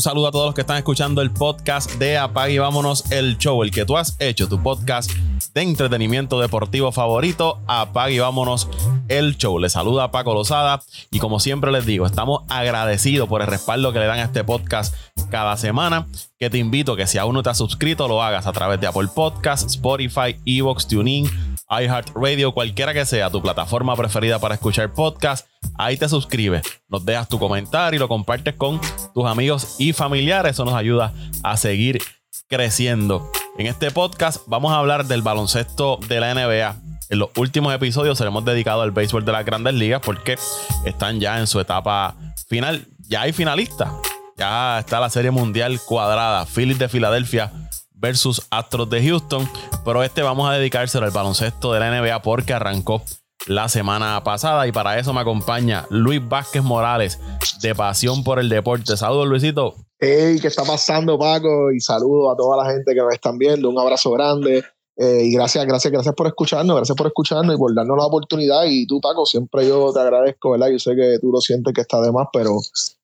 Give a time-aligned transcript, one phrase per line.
[0.00, 3.36] Un saludo a todos los que están escuchando el podcast de Apague y Vámonos el
[3.36, 5.10] Show, el que tú has hecho, tu podcast
[5.52, 8.66] de entretenimiento deportivo favorito, Apague y Vámonos
[9.08, 9.58] el Show.
[9.58, 10.80] Les saluda Paco Lozada
[11.10, 14.42] y como siempre les digo, estamos agradecidos por el respaldo que le dan a este
[14.42, 14.94] podcast
[15.28, 16.06] cada semana,
[16.38, 18.86] que te invito que si aún no te has suscrito lo hagas a través de
[18.86, 21.28] Apple Podcasts, Spotify, Evox, TuneIn,
[21.68, 25.46] iHeartRadio, cualquiera que sea tu plataforma preferida para escuchar podcast,
[25.80, 28.80] ahí te suscribes, nos dejas tu comentario y lo compartes con
[29.14, 30.52] tus amigos y familiares.
[30.52, 32.00] Eso nos ayuda a seguir
[32.48, 33.30] creciendo.
[33.58, 36.76] En este podcast vamos a hablar del baloncesto de la NBA.
[37.10, 40.38] En los últimos episodios seremos dedicados al béisbol de las grandes ligas porque
[40.84, 42.14] están ya en su etapa
[42.48, 42.86] final.
[43.08, 43.90] Ya hay finalistas.
[44.36, 46.46] Ya está la serie mundial cuadrada.
[46.46, 47.52] Phillies de Filadelfia
[47.94, 49.50] versus Astros de Houston.
[49.84, 53.02] Pero este vamos a dedicárselo al baloncesto de la NBA porque arrancó
[53.46, 54.66] la semana pasada.
[54.66, 57.18] Y para eso me acompaña Luis Vázquez Morales
[57.60, 58.96] de Pasión por el Deporte.
[58.96, 59.74] Saludos, Luisito.
[59.98, 61.70] Hey, ¿qué está pasando, Paco?
[61.72, 63.68] Y saludos a toda la gente que nos están viendo.
[63.68, 64.64] Un abrazo grande.
[64.96, 68.64] Eh, y gracias, gracias, gracias por escucharnos, gracias por escucharnos y por darnos la oportunidad.
[68.66, 70.68] Y tú, Paco, siempre yo te agradezco, ¿verdad?
[70.68, 72.58] Yo sé que tú lo sientes que está de más, pero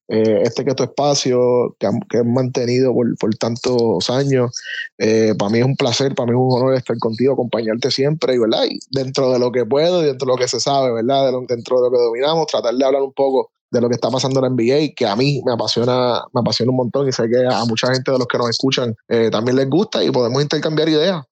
[0.08, 4.52] eh, este que es tu espacio, que, que has mantenido por, por, tantos años,
[4.98, 8.34] eh, para mí es un placer, para mí es un honor estar contigo, acompañarte siempre,
[8.34, 8.64] y, ¿verdad?
[8.70, 11.32] Y dentro de lo que puedo y dentro de lo que se sabe, ¿verdad?
[11.48, 14.38] dentro de lo que dominamos, tratar de hablar un poco de lo que está pasando
[14.38, 17.44] en la NBA, que a mí me apasiona, me apasiona un montón y sé que
[17.46, 20.88] a mucha gente de los que nos escuchan eh, también les gusta y podemos intercambiar
[20.88, 21.24] ideas.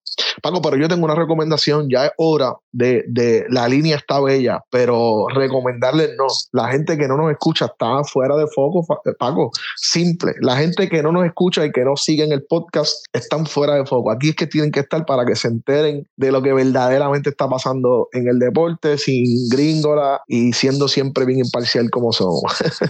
[0.42, 4.60] Paco, pero yo tengo una recomendación, ya es hora de, de, la línea está bella,
[4.70, 6.26] pero recomendarles no.
[6.52, 9.50] La gente que no nos escucha está fuera de foco, eh, Paco.
[9.76, 10.32] Simple.
[10.40, 13.86] La gente que no nos escucha y que no siguen el podcast están fuera de
[13.86, 14.10] foco.
[14.10, 17.48] Aquí es que tienen que estar para que se enteren de lo que verdaderamente está
[17.48, 22.42] pasando en el deporte, sin gringola y siendo siempre bien imparcial como somos.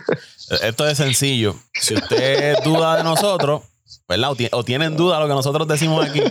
[0.63, 1.55] Esto es sencillo.
[1.75, 3.63] Si usted duda de nosotros,
[4.09, 4.31] ¿verdad?
[4.53, 6.23] O, tienen duda de lo que nosotros decimos aquí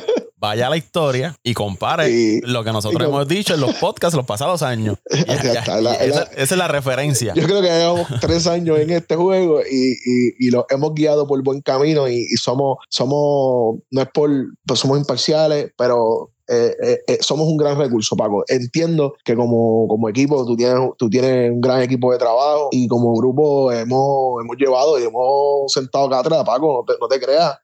[0.44, 4.26] vaya a la historia y compare lo que nosotros hemos dicho en los podcasts los
[4.26, 4.98] pasados años.
[5.10, 7.34] esa, es la referencia.
[7.34, 9.96] Yo creo que llevamos tres años en este juego y,
[10.38, 14.30] y, lo hemos guiado por buen camino y, somos, somos, no es por,
[14.66, 18.44] pues somos imparciales, pero eh, eh, eh, somos un gran recurso, Paco.
[18.50, 22.90] Entiendo que como, como equipo tú tienes, tú tienes un gran equipo de trabajo y
[22.90, 27.58] como grupo hemos, hemos llevado y hemos sentado acá atrás, Paco, no te creas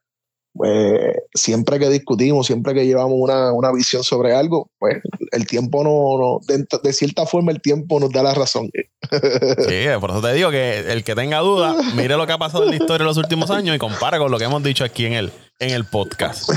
[0.52, 4.98] pues siempre que discutimos, siempre que llevamos una, una visión sobre algo, pues
[5.32, 6.40] el tiempo no, no
[6.82, 8.70] de, cierta forma el tiempo nos da la razón.
[9.10, 12.64] Sí, por eso te digo que el que tenga duda, mire lo que ha pasado
[12.64, 15.06] en la historia en los últimos años y compare con lo que hemos dicho aquí
[15.06, 16.50] en el, en el podcast.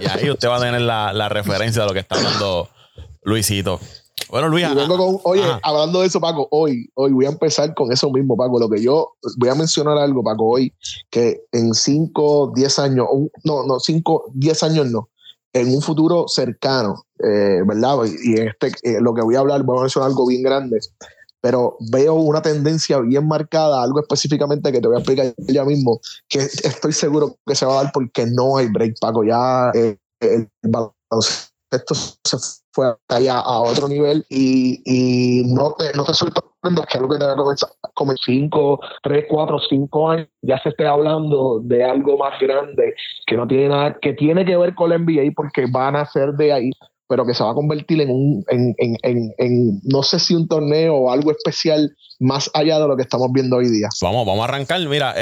[0.00, 2.68] Y ahí usted va a tener la, la referencia de lo que está hablando
[3.22, 3.80] Luisito.
[4.30, 4.66] Bueno, Luis.
[5.24, 8.58] oye, hablando de eso, Paco, hoy, hoy voy a empezar con eso mismo, Paco.
[8.58, 10.72] Lo que yo voy a mencionar algo, Paco, hoy,
[11.10, 13.06] que en 5, 10 años,
[13.44, 15.08] no, no, 5, 10 años no,
[15.52, 17.96] en un futuro cercano, eh, ¿verdad?
[18.22, 20.78] Y en este, eh, lo que voy a hablar, voy a mencionar algo bien grande,
[21.40, 26.00] pero veo una tendencia bien marcada, algo específicamente que te voy a explicar ya mismo,
[26.28, 29.24] que estoy seguro que se va a dar porque no hay break, Paco.
[29.24, 30.48] Ya eh, el
[31.70, 32.36] baloncesto se
[32.72, 37.18] fue allá a otro nivel y, y no te, no te sorprendas que algo que
[37.18, 37.24] te
[37.94, 42.94] como en 5, 3, 4, 5 años ya se esté hablando de algo más grande
[43.26, 46.32] que no tiene nada, que tiene que ver con la NBA porque van a ser
[46.32, 46.70] de ahí
[47.10, 50.34] pero que se va a convertir en un, en, en, en, en, no sé si
[50.34, 51.90] un torneo o algo especial
[52.20, 53.88] más allá de lo que estamos viendo hoy día.
[54.02, 54.78] Vamos, vamos a arrancar.
[54.80, 55.14] Mira,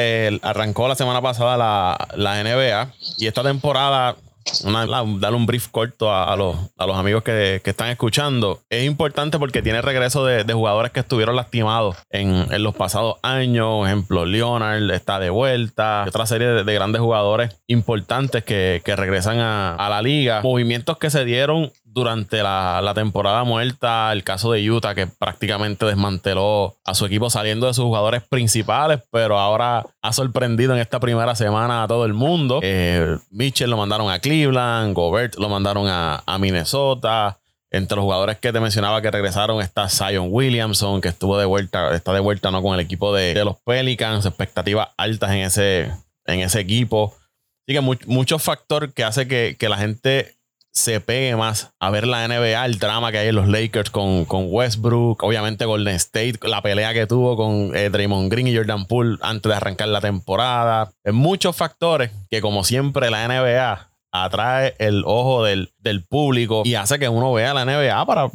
[0.42, 4.16] arrancó la semana pasada la, la NBA y esta temporada
[4.64, 8.60] una, darle un brief corto a, los, a los, amigos que, que, están escuchando.
[8.70, 13.16] Es importante porque tiene regreso de, de jugadores que estuvieron lastimados en, en, los pasados
[13.22, 13.86] años.
[13.86, 16.04] ejemplo, Leonard está de vuelta.
[16.06, 20.40] Otra serie de, de grandes jugadores importantes que, que regresan a, a, la liga.
[20.42, 25.87] Movimientos que se dieron durante la, la, temporada muerta, el caso de Utah, que prácticamente
[25.87, 31.01] desmanteló a su equipo saliendo de sus jugadores principales, pero ahora ha sorprendido en esta
[31.01, 32.60] primera semana a todo el mundo.
[32.63, 37.39] Eh, Mitchell lo mandaron a Cleveland, Gobert lo mandaron a, a, Minnesota.
[37.71, 41.95] Entre los jugadores que te mencionaba que regresaron está Zion Williamson, que estuvo de vuelta,
[41.95, 42.63] está de vuelta ¿no?
[42.63, 45.91] con el equipo de, de los Pelicans, expectativas altas en ese,
[46.27, 47.15] en ese equipo.
[47.66, 50.35] Así que muchos factores que hace que, que la gente
[50.76, 54.26] se pegue más a ver la NBA, el drama que hay en los Lakers con,
[54.26, 58.84] con Westbrook, obviamente Golden State, la pelea que tuvo con eh, Draymond Green y Jordan
[58.86, 60.92] Poole antes de arrancar la temporada.
[61.02, 66.74] En muchos factores que como siempre la NBA atrae el ojo del, del público y
[66.74, 68.30] hace que uno vea la NBA para,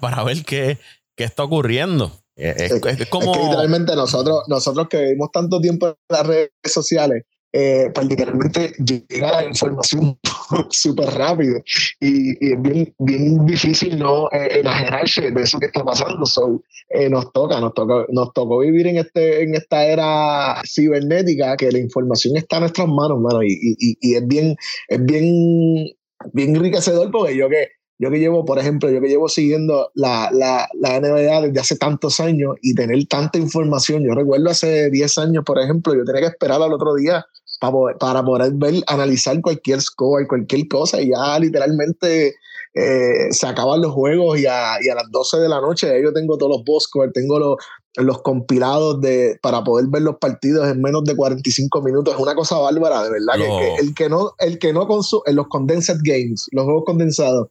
[0.00, 0.78] para ver qué,
[1.14, 2.10] qué está ocurriendo.
[2.34, 2.72] Es,
[3.10, 3.34] como...
[3.34, 9.30] literalmente nosotros, nosotros que vivimos tanto tiempo en las redes sociales, eh, pues literalmente llega
[9.30, 10.18] la información
[10.70, 11.62] súper rápido
[12.00, 16.24] y, es bien, bien difícil no eh, enajenarse de eso que está pasando.
[16.24, 21.56] So, eh, nos toca, nos toca, nos tocó vivir en este, en esta era cibernética
[21.56, 24.56] que la información está en nuestras manos, mano, y, y, y es bien,
[24.88, 25.88] es bien,
[26.32, 27.68] bien enriquecedor porque yo que
[28.02, 31.76] yo que llevo, por ejemplo, yo que llevo siguiendo la, la, la, NBA desde hace
[31.76, 36.22] tantos años y tener tanta información, yo recuerdo hace 10 años, por ejemplo, yo tenía
[36.22, 37.24] que esperar al otro día
[37.62, 42.34] para poder, para poder ver, analizar cualquier score, cualquier cosa, y ya literalmente
[42.74, 46.12] eh, se acaban los juegos y a, y a, las 12 de la noche yo
[46.12, 47.56] tengo todos los boss tengo los,
[47.98, 52.14] los compilados de, para poder ver los partidos en menos de 45 minutos.
[52.14, 53.34] Es una cosa bárbara, de verdad.
[53.36, 57.48] Que, el que no, el que no consume, los condensed games, los juegos condensados,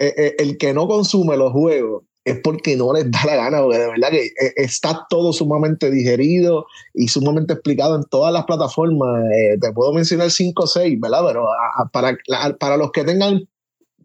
[0.00, 3.62] eh, eh, el que no consume los juegos es porque no les da la gana,
[3.62, 8.44] porque de verdad que eh, está todo sumamente digerido y sumamente explicado en todas las
[8.44, 9.24] plataformas.
[9.60, 11.22] te puedo mencionar 5 o 6, ¿verdad?
[11.26, 11.46] Pero
[11.92, 12.16] para,
[12.58, 13.48] para los que tengan,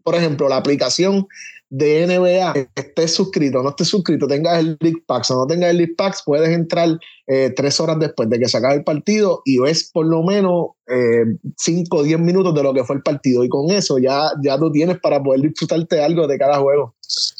[0.02, 1.28] por ejemplo, la aplicación
[1.70, 5.70] de NBA, estés suscrito o no estés suscrito, tengas el League Packs o no tengas
[5.70, 9.42] el League Packs, puedes entrar eh, tres horas después de que se acabe el partido
[9.44, 11.24] y ves por lo menos eh,
[11.58, 13.44] cinco o diez minutos de lo que fue el partido.
[13.44, 16.94] Y con eso ya, ya tú tienes para poder disfrutarte algo de cada juego.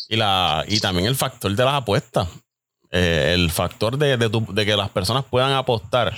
[0.08, 2.28] Y, la, y también el factor de las apuestas.
[2.90, 6.14] Eh, el factor de, de, que las personas puedan apostar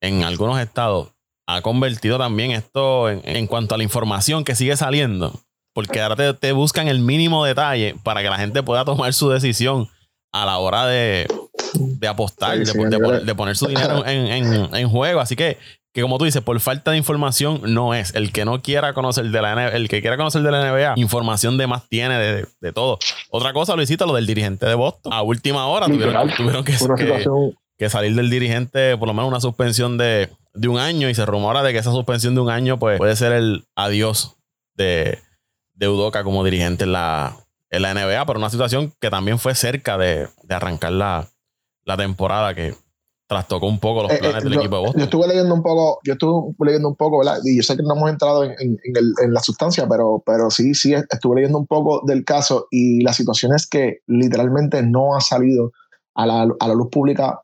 [0.00, 1.08] en algunos estados
[1.46, 5.32] ha convertido también esto en, en cuanto a la información que sigue saliendo
[5.72, 9.88] porque ahora te, buscan el mínimo detalle para que la gente pueda tomar su decisión
[10.32, 11.26] a la hora de,
[12.08, 15.20] apostar, de, poner, su dinero en, juego.
[15.20, 15.58] Así que,
[15.92, 18.14] que como tú dices, por falta de información no es.
[18.14, 20.94] El que no quiera conocer de la NBA, el que quiera conocer de la NBA,
[20.96, 22.98] información de más tiene de, todo.
[23.30, 25.12] Otra cosa, Luisito, lo del dirigente de Boston.
[25.12, 26.76] A última hora tuvieron, que,
[27.78, 31.26] que, salir del dirigente, por lo menos una suspensión de, de un año, y se
[31.26, 34.36] rumora de que esa suspensión de un año pues, puede ser el adiós
[34.74, 35.18] de
[35.74, 37.36] de Udoca como dirigente en la,
[37.70, 41.28] en la NBA, pero una situación que también fue cerca de, arrancar la,
[41.96, 42.74] temporada que
[43.26, 44.98] trastocó un poco los eh, planes eh, del equipo de Boston.
[44.98, 47.38] Yo estuve leyendo un poco, yo estuve leyendo un poco, ¿verdad?
[47.44, 48.78] Y yo sé que no hemos entrado en,
[49.32, 53.54] la sustancia, pero, pero sí, sí, estuve leyendo un poco del caso y la situación
[53.54, 55.72] es que literalmente no ha salido
[56.14, 57.40] a la, a la luz pública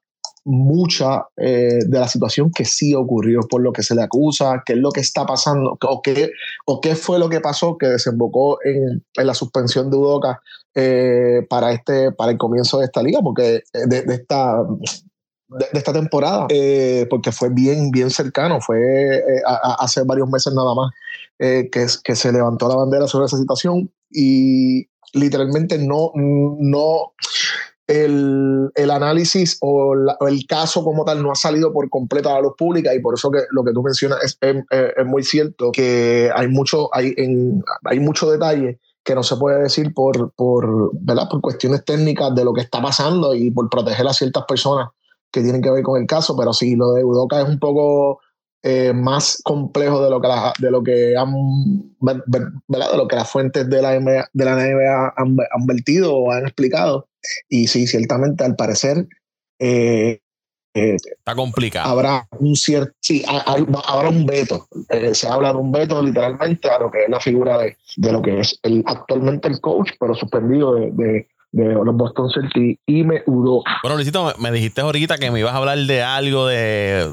[0.48, 4.72] mucha eh, de la situación que sí ocurrió, por lo que se le acusa, qué
[4.72, 6.30] es lo que está pasando, o qué,
[6.64, 10.40] o qué fue lo que pasó que desembocó en, la suspensión de Udoca
[10.74, 14.62] eh, para, este, para el comienzo de esta liga, porque eh, de, esta,
[15.48, 16.46] de, esta temporada,
[17.10, 19.22] porque fue bien, bien cercano, fue
[19.78, 20.92] hace varios meses nada más
[21.38, 27.12] que, que se levantó la bandera sobre esa situación y literalmente no, no
[27.88, 32.42] el, el análisis o, el caso como tal no ha salido por completo a la
[32.42, 36.30] luz pública y por eso que lo que tú mencionas es, es, muy cierto que
[36.34, 41.28] hay mucho, hay, en, hay mucho detalle que no se puede decir por, por, ¿verdad?
[41.30, 44.90] por cuestiones técnicas de lo que está pasando y por proteger a ciertas personas
[45.32, 48.20] que tienen que ver con el caso, pero sí, lo de Udoca es un poco
[48.62, 50.28] eh, más complejo de lo que
[50.58, 51.32] de lo que han
[52.00, 52.90] ¿verdad?
[52.90, 56.44] de lo que las fuentes de la, de la NBA han, han vertido o han
[56.44, 57.08] explicado
[57.48, 59.06] y sí, ciertamente, al parecer.
[59.58, 60.20] Eh,
[60.74, 61.90] eh, Está complicado.
[61.90, 62.92] Habrá un cierto.
[63.00, 64.68] Sí, habrá un veto.
[64.90, 68.12] Eh, se habla de un veto literalmente a lo que es la figura de, de
[68.12, 73.02] lo que es el, actualmente el coach, pero suspendido de, de, los Boston Celtics y
[73.02, 73.22] me.
[73.26, 77.10] Bueno, Luisito, me dijiste ahorita que me ibas a hablar de algo de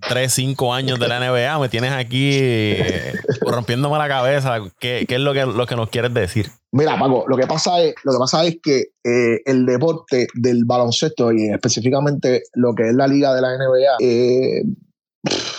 [0.00, 4.58] 3, 5 años de la NBA, me tienes aquí eh, rompiéndome la cabeza.
[4.78, 6.50] ¿Qué, ¿Qué, es lo que, lo que nos quieres decir?
[6.72, 10.64] Mira, Paco, lo que pasa es, lo que pasa es que eh, el deporte del
[10.64, 14.62] baloncesto y específicamente lo que es la liga de la NBA, eh,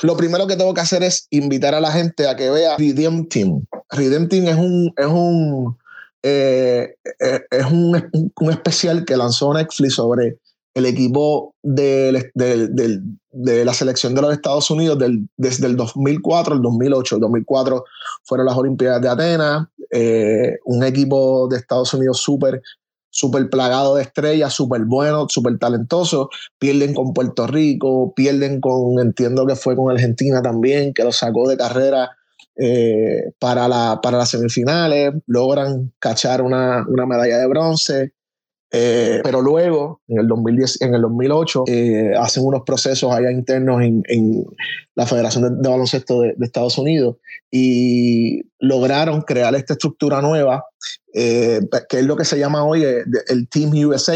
[0.03, 3.27] lo primero que tengo que hacer es invitar a la gente a que vea Redeem
[3.27, 3.65] Team.
[3.91, 5.77] Redeem Team es un, es un,
[6.22, 10.38] es un, un especial que lanzó Netflix sobre
[10.74, 12.32] el equipo de,
[13.32, 14.98] la selección de los Estados Unidos
[15.38, 17.16] desde el 2004 al 2008.
[17.16, 17.84] El 2004
[18.24, 22.62] fueron las Olimpiadas de Atenas, eh, un equipo de Estados Unidos súper
[23.12, 26.30] súper plagado de estrellas, súper bueno, súper talentoso.
[26.58, 31.50] Pierden con Puerto Rico, pierden con, entiendo que fue con Argentina también, que lo sacó
[31.50, 32.12] de carrera
[32.56, 35.14] eh, para, la, para las semifinales.
[35.26, 38.14] Logran cachar una, una medalla de bronce.
[38.72, 43.82] Eh, pero luego, en el, 2010, en el 2008, eh, hacen unos procesos allá internos
[43.82, 44.46] en, en
[44.96, 47.18] la Federación de, Baloncesto de, Estados Unidos
[47.50, 50.66] y lograron crear esta estructura nueva,
[51.14, 54.16] eh, que es lo que se llama hoy el Team USA,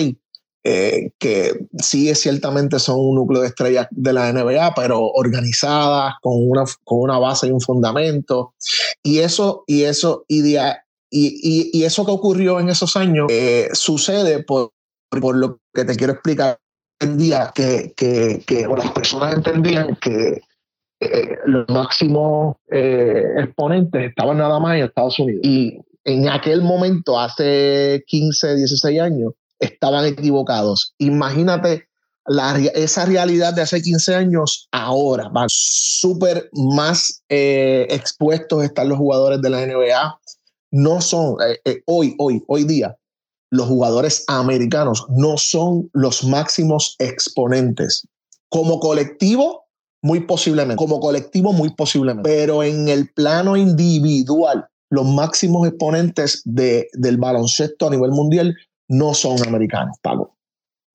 [0.65, 6.35] eh, que sí ciertamente son un núcleo de estrellas de la NBA, pero organizadas, con
[6.37, 8.53] una, con una base y un fundamento.
[9.03, 10.55] Y eso, y eso, y,
[11.13, 14.71] y, y, eso que ocurrió en esos años eh, sucede por,
[15.09, 16.57] por lo que te quiero explicar
[16.99, 20.41] día que, que, que las personas entendían que
[21.01, 25.41] eh, los máximos exponentes estaban nada más en Estados Unidos.
[25.43, 30.93] Y en aquel momento, hace 15, 16 años, estaban equivocados.
[30.97, 31.87] Imagínate
[32.25, 35.29] la, esa realidad de hace 15 años ahora.
[35.29, 40.19] Van súper más eh, expuestos están los jugadores de la NBA.
[40.73, 42.97] No son, eh, eh, hoy, hoy, hoy día,
[43.51, 48.07] los jugadores americanos no son los máximos exponentes.
[48.49, 49.65] Como colectivo,
[50.01, 50.77] muy posiblemente.
[50.77, 52.27] Como colectivo, muy posiblemente.
[52.27, 58.55] Pero en el plano individual, los máximos exponentes de, del baloncesto a nivel mundial
[58.87, 60.35] no son americanos, Pago.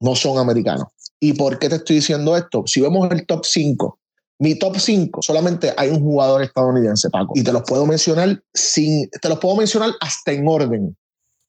[0.01, 0.89] No son americanos.
[1.21, 2.65] ¿Y por qué te estoy diciendo esto?
[2.67, 3.97] Si vemos el top 5,
[4.39, 7.33] mi top 5, solamente hay un jugador estadounidense, Paco.
[7.35, 10.97] Y te los puedo mencionar sin, te los puedo mencionar hasta en orden.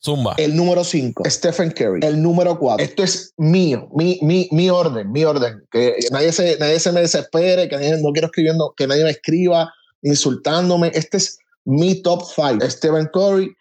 [0.03, 0.33] Zumba.
[0.37, 1.99] El número 5, Stephen Curry.
[2.01, 5.61] El número 4, esto es mío, mi, mi, mi orden, mi orden.
[5.71, 9.71] Que nadie se, nadie se me desespere, que no quiero escribiendo, que nadie me escriba
[10.01, 10.91] insultándome.
[10.93, 12.69] Este es mi top 5.
[12.69, 13.53] Stephen Curry.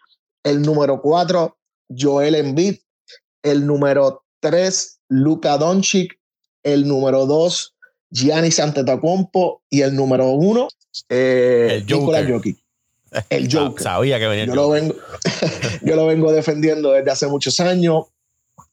[0.43, 1.57] El número 4,
[1.99, 2.77] Joel Embiid,
[3.43, 6.17] el número 3, Luka Doncic,
[6.63, 7.75] el número 2,
[8.11, 10.67] Giannis Antetokounmpo y el número 1,
[11.09, 12.57] eh, Jokic.
[13.29, 13.83] El Joker.
[13.83, 14.95] Sabía que venía yo, lo vengo,
[15.81, 18.05] yo lo vengo defendiendo desde hace muchos años.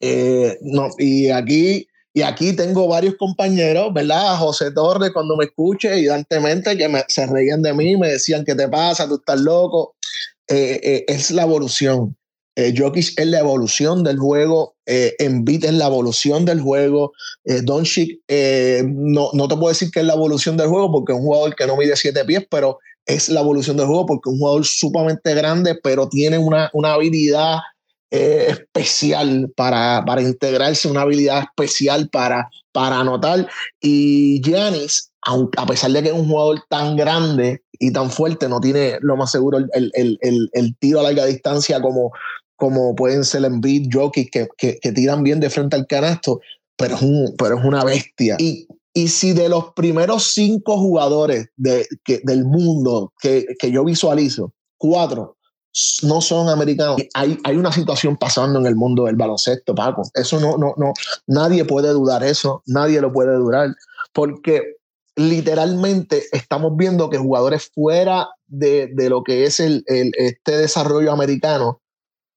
[0.00, 4.38] Eh, no, y aquí y aquí tengo varios compañeros, ¿verdad?
[4.38, 8.66] José Torres, cuando me escuche, evidentemente, que se reían de mí, me decían, ¿qué te
[8.70, 9.06] pasa?
[9.06, 9.96] ¿Tú estás loco?
[10.48, 12.16] Eh, eh, es la evolución.
[12.58, 17.12] Eh, Jokic es la evolución del juego, eh, Embiid es la evolución del juego,
[17.44, 21.12] eh, Doncic eh, no, no te puedo decir que es la evolución del juego porque
[21.12, 24.30] es un jugador que no mide siete pies, pero es la evolución del juego porque
[24.30, 27.58] es un jugador sumamente grande, pero tiene una, una habilidad
[28.08, 33.46] especial para, para integrarse, una habilidad especial para, para anotar.
[33.82, 38.60] Y Giannis, a pesar de que es un jugador tan grande y tan fuerte, no
[38.60, 40.18] tiene lo más seguro el, el,
[40.50, 42.12] el tiro a larga distancia como,
[42.56, 46.40] como pueden ser Embiid, Jokic, que, que, que, tiran bien de frente al canasto,
[46.76, 48.36] pero es, un, pero es una bestia.
[48.38, 51.86] Y, y si de los primeros cinco jugadores de,
[52.24, 55.36] del mundo que, que yo visualizo, cuatro
[56.02, 56.96] no son americanos.
[57.14, 60.02] Hay, hay una situación pasando en el mundo del baloncesto, Paco.
[60.14, 60.94] Eso no, no, no,
[61.26, 63.74] nadie puede dudar eso, nadie lo puede dudar,
[64.14, 64.76] porque
[65.16, 71.12] literalmente estamos viendo que jugadores fuera de, de lo que es el, el, este desarrollo
[71.12, 71.80] americano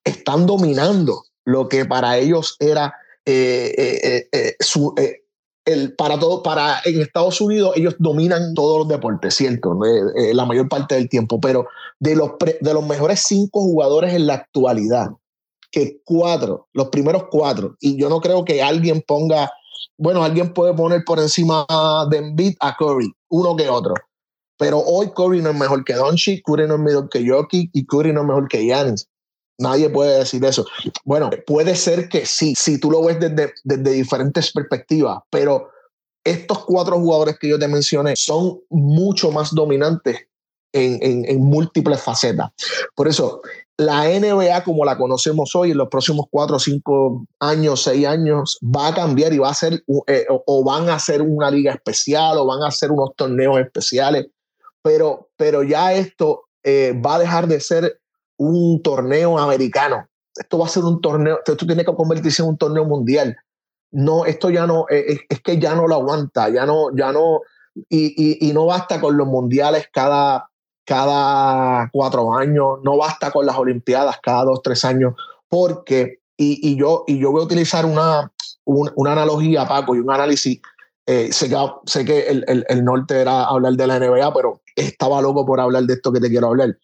[0.04, 2.94] están dominando lo que para ellos era
[3.26, 4.94] eh, eh, eh, su,
[5.66, 9.78] el, para todo, para en Estados Unidos ellos dominan todos los deportes, cierto,
[10.34, 11.68] la mayor parte del tiempo, pero
[12.00, 15.10] de los, de los mejores cinco jugadores en la actualidad,
[15.72, 19.52] que cuatro, los primeros cuatro, y yo no creo que alguien ponga,
[19.98, 21.68] bueno, alguien puede poner por encima
[22.10, 23.94] de Embiid a Curry, uno que otro,
[24.58, 27.86] pero hoy Curry no es mejor que Doncic, Curry no es mejor que Jokic y
[27.86, 29.08] Curry no es mejor que Giannis.
[29.60, 30.66] Nadie puede decir eso.
[31.04, 35.70] Bueno, puede ser que sí, si tú lo ves desde, desde diferentes perspectivas, pero
[36.24, 40.28] estos cuatro jugadores que yo te mencioné son mucho más dominantes
[40.74, 42.52] en, en, múltiples facetas.
[42.96, 43.42] Por eso,
[43.78, 48.90] la NBA como la conocemos hoy, en los próximos cuatro, cinco años, seis años, va
[48.90, 52.38] a cambiar y va a ser, eh, o, o, van a hacer una liga especial
[52.38, 54.28] o van a hacer unos torneos especiales,
[54.84, 58.00] pero, pero ya esto eh, va a dejar de ser
[58.40, 60.08] un torneo americano.
[60.36, 63.38] Esto va a ser un torneo, esto tiene que convertirse en un torneo mundial.
[63.92, 67.12] No, esto ya no, es, eh, es que ya no lo aguanta, ya no, ya
[67.12, 67.42] no,
[67.90, 70.50] y, y, y, no basta con los mundiales cada,
[70.86, 75.16] cada cuatro años, no basta con las Olimpiadas cada dos, tres años,
[75.50, 78.32] porque, y, y yo, y yo voy a utilizar una,
[78.64, 80.62] un, una analogía, Paco, y un análisis.
[81.06, 84.62] Eh, sé que, sé que el, el, el norte era hablar de la NBA, pero
[84.76, 86.78] estaba loco por hablar de esto que te quiero hablar.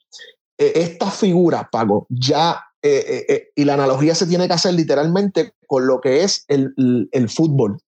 [0.57, 4.75] Eh, esta figura, Pago, ya, eh, eh, eh, y la analogía se tiene que hacer
[4.75, 6.71] literalmente con lo que es el,
[7.11, 7.79] el, fútbol.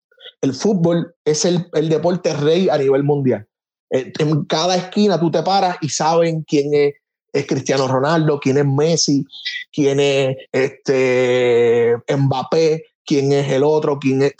[0.41, 3.45] El fútbol es el, el, deporte rey a nivel mundial.
[3.91, 6.95] en cada esquina tú te paras y saben quién es,
[7.31, 9.23] es Cristiano Ronaldo, quién es Messi,
[9.71, 14.33] quién es este, Mbappé, quién es el otro, quién es...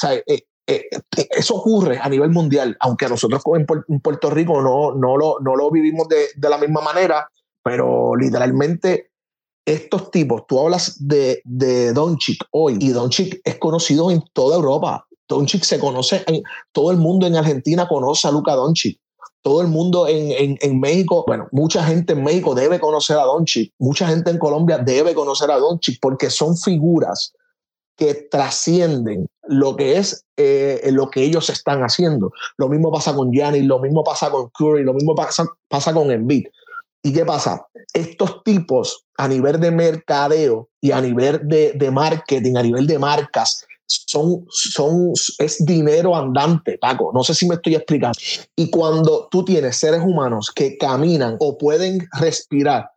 [0.65, 5.69] Eso ocurre a nivel mundial, aunque nosotros en Puerto Rico no, no, lo, no lo
[5.69, 7.29] vivimos de, de la misma manera,
[7.67, 9.11] pero literalmente
[9.65, 15.05] estos tipos, tú hablas de, de Doncic hoy y Doncic es conocido en toda Europa.
[15.27, 18.97] Doncic se conoce, en, todo el mundo en Argentina conoce a Luca Doncic.
[19.41, 23.23] Todo el mundo en, en, en, México, bueno, mucha gente en México debe conocer a
[23.23, 27.33] Doncic, mucha gente en Colombia debe conocer a Doncic porque son figuras
[27.97, 32.31] que trascienden lo que es eh, lo que ellos están haciendo.
[32.57, 36.11] Lo mismo pasa con Giannis, lo mismo pasa con Curry, lo mismo pasa, pasa con
[36.11, 36.45] Embiid.
[37.07, 37.65] ¿Y qué pasa?
[37.93, 43.65] Estos tipos a nivel de mercadeo y a nivel de, marketing, a nivel de marcas,
[43.85, 47.11] son, son, es dinero andante, Paco.
[47.13, 48.19] No sé si me estoy explicando.
[48.57, 52.91] Y cuando tú tienes seres humanos que caminan o pueden respirar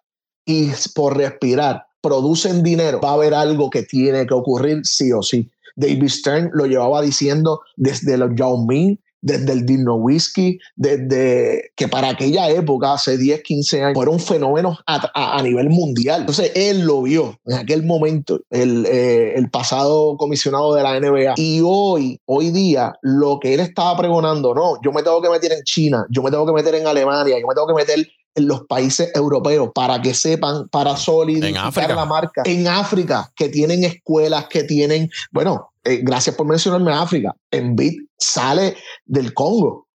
[0.44, 5.22] y por respirar producen dinero, va a haber algo que tiene que ocurrir sí o
[5.22, 5.48] sí.
[5.76, 11.88] David Stern lo llevaba diciendo desde los Yao Ming, desde el Dino Whisky, desde que
[11.88, 16.20] para aquella época, hace 10, 15 años, fueron fenómenos a, a, nivel mundial.
[16.20, 21.34] Entonces, él lo vio en aquel momento, el, eh, el, pasado comisionado de la NBA.
[21.36, 25.52] Y hoy, hoy día, lo que él estaba pregonando, no, yo me tengo que meter
[25.52, 28.46] en China, yo me tengo que meter en Alemania, yo me tengo que meter en
[28.46, 32.42] los países europeos para que sepan, para solidificar la marca.
[32.44, 37.34] En África, que tienen escuelas, que tienen, bueno, eh, gracias por mencionarme África.
[37.50, 39.86] En Bit sale del Congo.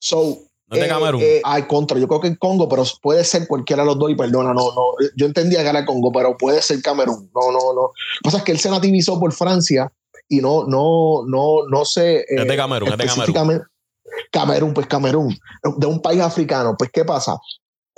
[0.00, 1.22] So, no de eh, Camerún.
[1.22, 4.10] Eh, hay contra, yo creo que en Congo, pero puede ser cualquiera de los dos,
[4.10, 4.82] y perdona, no, no,
[5.16, 7.30] yo entendía que era Congo, pero puede ser Camerún.
[7.34, 7.82] No, no, no.
[7.82, 9.92] Lo que pasa es que él se nativizó por Francia
[10.28, 12.24] y no, no, no, no sé.
[12.28, 13.62] es de Camerún, es de Camerún.
[14.32, 15.38] Camerún, pues Camerún,
[15.76, 16.74] de un país africano.
[16.78, 17.38] Pues, ¿qué pasa?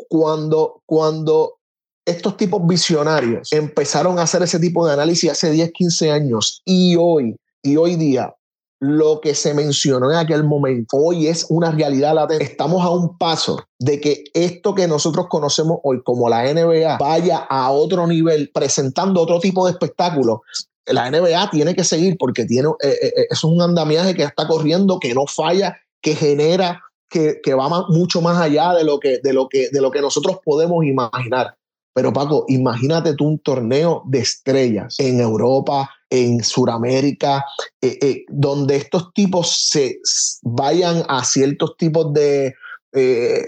[0.08, 1.58] cuando, cuando
[2.04, 6.96] estos tipos visionarios empezaron a hacer ese tipo de análisis hace 10, 15 años y
[6.98, 8.34] hoy, y hoy día,
[8.80, 12.42] lo que se mencionó en aquel momento hoy es una realidad latente.
[12.42, 17.46] Estamos a un paso de que esto que nosotros conocemos hoy como la NBA vaya
[17.48, 20.42] a otro nivel, presentando otro tipo de espectáculo.
[20.86, 24.48] La NBA tiene que seguir porque tiene, eh, eh, eh, es un andamiaje que está
[24.48, 29.32] corriendo, que no falla, que genera que, va mucho más allá de lo, que, de,
[29.32, 31.54] lo que, de lo que nosotros podemos imaginar.
[31.94, 37.44] Pero Paco, imagínate tú un torneo de estrellas en Europa, en Sudamérica,
[37.80, 39.98] eh, eh, donde estos tipos se
[40.42, 42.54] vayan a ciertos tipos de,
[42.92, 43.46] eh,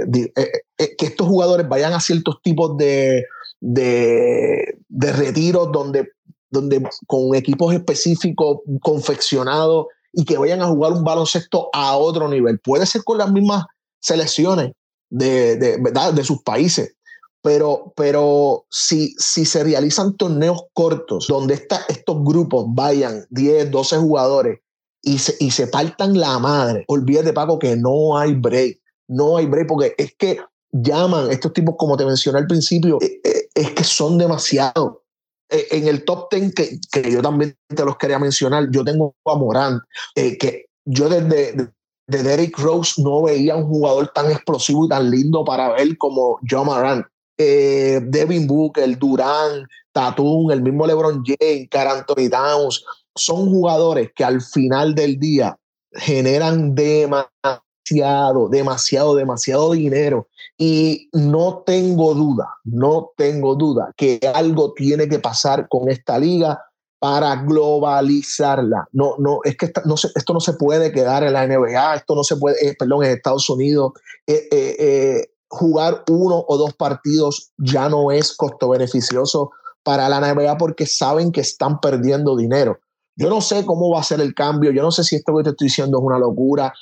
[0.77, 3.25] que estos jugadores vayan a ciertos tipos de,
[3.61, 6.13] de, de retiros donde,
[6.51, 12.59] donde con equipos específicos confeccionados y que vayan a jugar un baloncesto a otro nivel.
[12.61, 13.65] Puede ser con las mismas
[14.01, 14.73] selecciones
[15.11, 15.79] de, de,
[16.15, 16.94] de sus países,
[17.45, 24.61] pero, pero si, si se realizan torneos cortos donde estos grupos vayan 10, 12 jugadores
[25.03, 29.45] y se, y se partan la madre, olvídate Paco que no hay break, no hay
[29.45, 30.39] break porque es que
[30.73, 34.95] llaman estos tipos, como te mencioné al principio, eh, eh, es que son demasiados.
[35.51, 39.15] Eh, en el top 10 que, que, yo también te los quería mencionar, yo tengo
[39.27, 39.83] a Morán,
[40.15, 41.75] eh, que yo desde
[42.07, 46.39] de Derrick Rose no veía un jugador tan explosivo y tan lindo para ver como
[46.49, 47.05] John Moran.
[47.37, 54.25] Eh, Devin Booker, Durán, Tatum, el mismo LeBron James, Car Anthony Downs, son jugadores que
[54.25, 55.57] al final del día
[55.93, 65.09] generan demasiado, demasiado, demasiado dinero y no tengo duda, no tengo duda que algo tiene
[65.09, 66.61] que pasar con esta liga
[67.05, 68.89] para globalizarla.
[68.93, 72.37] No, no, es que esto no se puede quedar en la NBA, esto no se
[72.37, 73.93] puede, eh, perdón, en Estados Unidos.
[74.27, 79.51] Eh, eh, jugar uno o dos partidos ya no es costo beneficioso
[79.83, 82.79] para la NBA porque saben que están perdiendo dinero.
[83.17, 85.45] Yo no sé cómo va a ser el cambio, yo no sé si esto que
[85.45, 86.73] te estoy diciendo es una locura,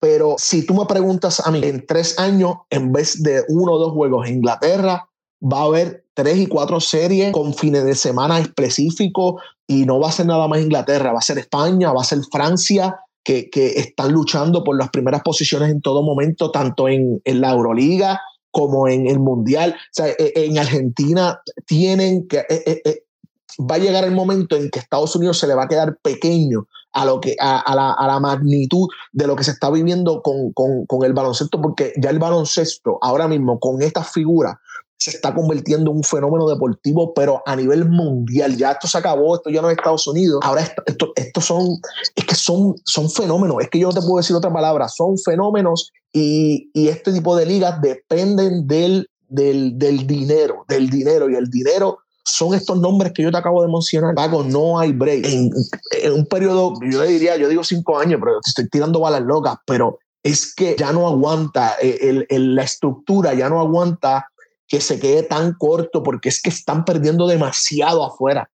[0.00, 3.78] pero si tú me preguntas a mí, en tres años, en vez de uno o
[3.78, 5.08] dos juegos en Inglaterra,
[5.42, 10.08] va a haber tres y cuatro series con fines de semana específicos y no va
[10.08, 14.12] a ser nada más Inglaterra, va a ser España, va a ser Francia, que, están
[14.12, 19.18] luchando por las primeras posiciones en todo momento, tanto en, la Euroliga como en el
[19.18, 19.74] Mundial.
[19.74, 22.38] O sea, e, en Argentina tienen que...
[22.48, 23.04] E, e,
[23.58, 26.66] va a llegar el momento en que Estados Unidos se le va a quedar pequeño
[26.92, 30.52] a, lo que, a, la, a la, magnitud de lo que se está viviendo con,
[30.52, 34.56] con, con, el baloncesto, porque ya el baloncesto ahora mismo con estas figuras
[35.04, 38.56] se está convirtiendo en un fenómeno deportivo, pero a nivel mundial.
[38.56, 40.40] Ya esto se acabó, esto ya no es Estados Unidos.
[40.42, 41.78] Ahora esto, esto, son,
[42.16, 45.18] es que son, son fenómenos, es que yo no te puedo decir otra palabra, son
[45.18, 51.34] fenómenos y, y este tipo de ligas dependen del, del, del dinero, del dinero y
[51.34, 54.14] el dinero son estos nombres que yo te acabo de mencionar.
[54.14, 55.26] Paco, no hay break.
[55.26, 55.52] En,
[56.14, 59.56] un periodo, yo le diría, yo digo cinco años, pero te estoy tirando balas locas,
[59.66, 64.28] pero es que ya no aguanta, eh, el, la estructura ya no aguanta
[64.74, 68.50] que se quede tan corto porque es que están perdiendo demasiado afuera.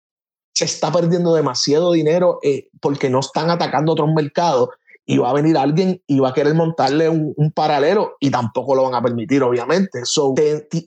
[0.52, 4.70] Se está perdiendo demasiado dinero eh, porque no están atacando otros mercados
[5.07, 8.83] y va a venir alguien y va a querer montarle un, paralelo y tampoco lo
[8.83, 10.00] van a permitir, obviamente.
[10.07, 10.35] So,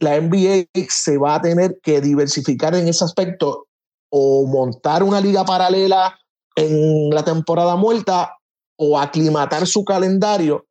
[0.01, 3.67] la NBA se va a tener que diversificar en ese aspecto
[4.09, 6.19] o montar una liga paralela
[6.57, 8.35] en la temporada muerta
[8.75, 10.65] o aclimatar su calendario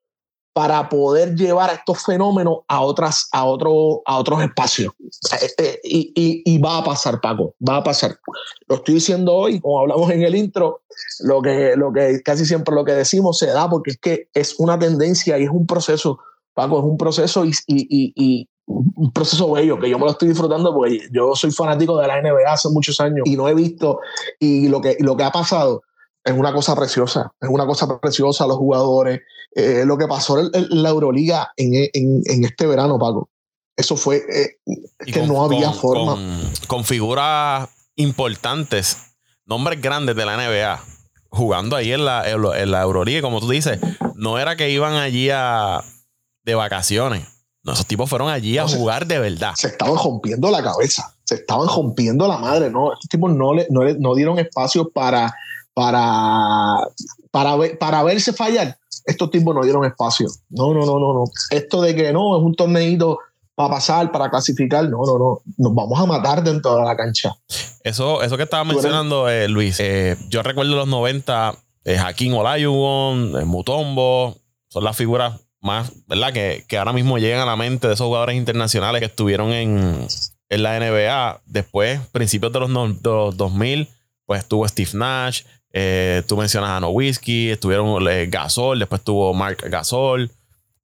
[0.53, 4.93] para poder llevar estos fenómenos a, otras, a, otro, a otros espacios.
[5.41, 6.13] Este, y,
[6.45, 8.19] y, va a pasar, Paco, va a pasar.
[8.67, 10.83] Lo estoy diciendo hoy, como hablamos en el intro,
[11.21, 14.59] lo que, lo que casi siempre lo que decimos se da porque es que es
[14.59, 16.19] una tendencia y es un proceso,
[16.55, 20.73] Paco, es un proceso y, y un proceso bello que yo me lo estoy disfrutando
[20.73, 24.01] porque yo soy fanático de la NBA hace muchos años y no he visto
[24.39, 25.83] y lo que, lo que ha pasado
[26.25, 29.21] es una cosa preciosa, es una cosa preciosa los jugadores.
[29.53, 33.31] Eh, lo que pasó en, la Euroliga en, este verano, Paco,
[33.77, 34.59] eso fue eh,
[35.05, 36.17] que no había forma.
[36.67, 39.15] Con, figuras importantes,
[39.47, 40.81] nombres grandes de la NBA,
[41.31, 43.81] jugando ahí en la, en la Euroliga, como tú dices,
[44.15, 45.83] no era que iban allí a,
[46.45, 47.27] de vacaciones.
[47.63, 49.53] No, esos tipos fueron allí a jugar de verdad.
[49.55, 52.93] Se estaban rompiendo la cabeza, se estaban rompiendo la madre, ¿no?
[52.93, 55.35] Estos tipos no, le, no, no dieron espacio para
[55.75, 56.89] para,
[57.31, 60.29] para, ver, para verse fallar, estos tipos no dieron espacio.
[60.49, 61.25] No, no, no, no, no.
[61.51, 63.19] Esto de que no, es un torneito
[63.55, 65.41] para pasar, para clasificar, no, no, no.
[65.59, 67.35] Nos vamos a matar dentro de la cancha.
[67.83, 71.55] Eso, eso que estaba mencionando, eh, Luis, eh, yo recuerdo los 90,
[71.85, 74.37] eh, Jaquín Olajuwon, eh, Mutombo,
[74.69, 76.33] son las figuras más, ¿verdad?
[76.33, 80.07] Que, que, ahora mismo llegan a la mente de esos jugadores internacionales que estuvieron en,
[80.49, 81.43] en la NBA.
[81.47, 83.89] Después, principios de los, de los 2000,
[84.27, 89.33] pues estuvo Steve Nash, eh, tú mencionas a No Whiskey, estuvieron eh, Gasol, después tuvo
[89.35, 90.31] Mark Gasol,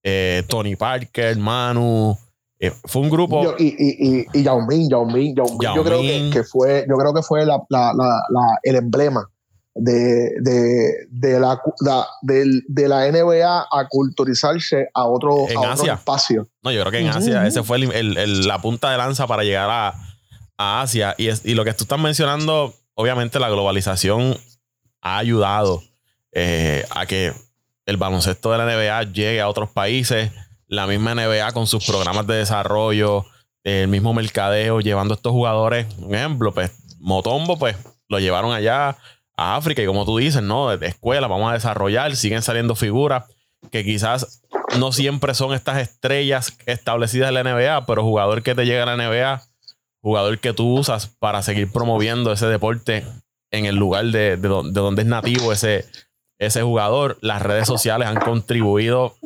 [0.02, 2.16] eh, Tony Parker, Manu.
[2.84, 3.54] fue un grupo.
[3.58, 6.00] y, y, y, Yao Ming, Yao Ming, Yo creo
[6.32, 9.28] que, fue, yo creo que fue la, la, la, el emblema
[9.74, 11.60] de, de, de, la,
[12.22, 16.46] de, la NBA a culturizarse a otro, a otro espacio.
[16.62, 19.42] No, yo creo que en Asia ese fue el, el, la punta de lanza para
[19.42, 19.94] llegar a,
[20.56, 21.14] a Asia.
[21.18, 24.38] Y, es, y lo que tú estás mencionando, obviamente la globalización
[25.06, 25.82] ha ayudado
[26.32, 27.32] eh, a que
[27.86, 30.32] el baloncesto de la NBA llegue a otros países.
[30.66, 33.24] La misma NBA con sus programas de desarrollo,
[33.62, 35.86] el mismo mercadeo, llevando a estos jugadores.
[35.98, 37.76] Un ejemplo, pues Motombo, pues
[38.08, 38.96] lo llevaron allá
[39.36, 40.76] a África y como tú dices, ¿no?
[40.76, 43.24] De escuela, vamos a desarrollar, siguen saliendo figuras
[43.70, 44.42] que quizás
[44.78, 48.96] no siempre son estas estrellas establecidas en la NBA, pero jugador que te llega a
[48.96, 49.42] la NBA,
[50.02, 53.04] jugador que tú usas para seguir promoviendo ese deporte
[53.50, 55.84] en el lugar de, donde es nativo ese,
[56.38, 57.18] ese jugador.
[57.20, 59.16] Las redes sociales han contribuido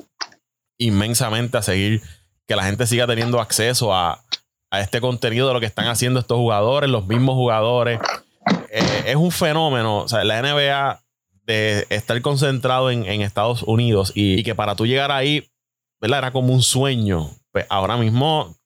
[0.78, 2.02] inmensamente a seguir
[2.46, 4.24] que la gente siga teniendo acceso a,
[4.72, 7.98] este contenido de lo que están haciendo estos jugadores, los mismos jugadores.
[8.70, 9.98] Eh, es un fenómeno.
[9.98, 11.02] O sea, la NBA
[11.44, 15.50] de estar concentrado en, Estados Unidos y, que para tú llegar ahí,
[16.00, 16.18] ¿verdad?
[16.18, 17.30] Era como un sueño.
[17.50, 18.56] Pues ahora mismo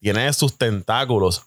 [0.00, 1.46] tiene sus tentáculos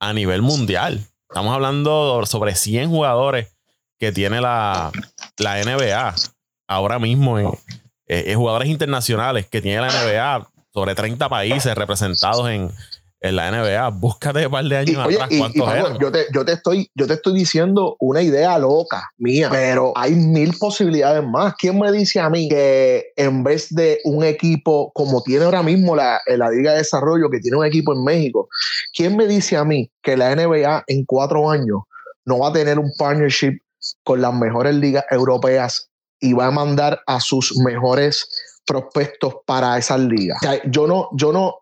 [0.00, 1.04] a nivel mundial.
[1.28, 3.54] Estamos hablando sobre 100 jugadores
[3.98, 4.90] que tiene la,
[5.38, 6.14] la NBA
[6.66, 7.38] ahora mismo.
[7.38, 7.50] En,
[8.06, 12.70] eh, jugadores internacionales que tiene la NBA, sobre 30 países representados en,
[13.20, 13.88] en la NBA.
[13.90, 15.98] Búscate un par de años atrás cuántos eran.
[15.98, 20.14] Yo te, yo, te estoy, yo te estoy diciendo una idea loca mía, pero hay
[20.14, 21.54] mil posibilidades más.
[21.58, 25.96] ¿Quién me dice a mí que en vez de un equipo como tiene ahora mismo
[25.96, 28.48] la, la Liga de Desarrollo, que tiene un equipo en México,
[28.94, 31.80] ¿quién me dice a mí que la NBA en cuatro años
[32.24, 33.58] no va a tener un partnership
[34.04, 35.88] con las mejores ligas europeas
[36.20, 38.28] y va a mandar a sus mejores
[38.66, 40.38] prospectos para esas ligas?
[40.66, 41.60] yo no, yo no,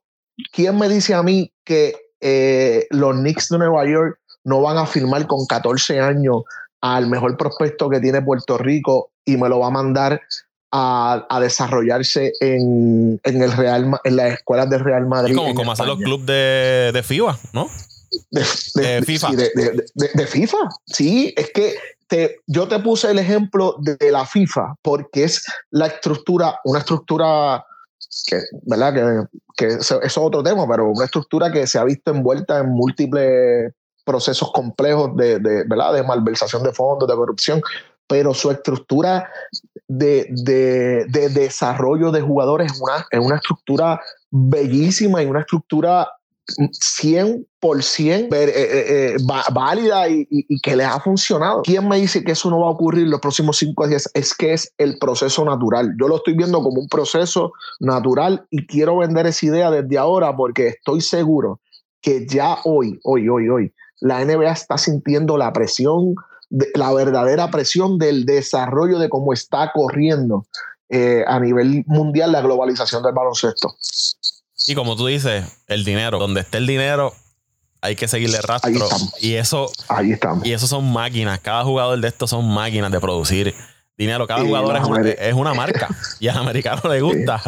[0.52, 4.86] ¿quién me dice a mí que eh, los Knicks de Nueva York no van a
[4.86, 6.42] firmar con 14 años
[6.80, 10.20] al mejor prospecto que tiene Puerto Rico y me lo va a mandar
[10.72, 15.34] a, desarrollarse en, el Real, en las escuelas del Real Madrid.
[15.34, 17.68] como, como hacen los clubes de, de FIBA, ¿no?
[18.30, 18.44] De,
[19.04, 19.30] FIFA.
[19.32, 20.58] de, FIFA.
[20.86, 25.86] Sí, es que te, yo te puse el ejemplo de, la FIFA porque es la
[25.86, 27.64] estructura, una estructura
[28.26, 28.94] que, ¿verdad?
[28.94, 32.68] Que, que eso, es otro tema, pero una estructura que se ha visto envuelta en
[32.68, 33.72] múltiples
[34.04, 35.94] procesos complejos de, de, ¿verdad?
[35.94, 37.60] de malversación de fondos, de corrupción,
[38.06, 39.28] pero su estructura
[39.88, 44.00] de, de, de desarrollo de jugadores es una, es una estructura
[44.30, 46.08] bellísima y una estructura
[46.46, 47.64] 100%
[48.04, 49.16] eh, eh, eh,
[49.52, 50.26] válida y,
[50.60, 51.62] que les ha funcionado.
[51.62, 54.08] ¿Quién me dice que eso no va a ocurrir los próximos 5 días?
[54.14, 55.94] Es que es el proceso natural.
[56.00, 60.36] Yo lo estoy viendo como un proceso natural y quiero vender esa idea desde ahora
[60.36, 61.60] porque estoy seguro
[62.00, 66.14] que ya hoy, hoy, hoy, hoy, la NBA está sintiendo la presión,
[66.74, 70.46] la verdadera presión del desarrollo de cómo está corriendo
[71.26, 73.74] a nivel mundial la globalización del baloncesto.
[74.66, 77.14] Y como tú dices, el dinero, donde esté el dinero,
[77.80, 78.88] hay que seguirle rastro.
[79.20, 80.44] y eso, Ahí estamos.
[80.44, 81.38] Y eso son máquinas.
[81.40, 83.54] Cada jugador de estos son máquinas de producir
[83.96, 84.26] dinero.
[84.26, 84.76] Cada jugador
[85.18, 85.88] es una, marca
[86.20, 87.40] y al americano le gusta.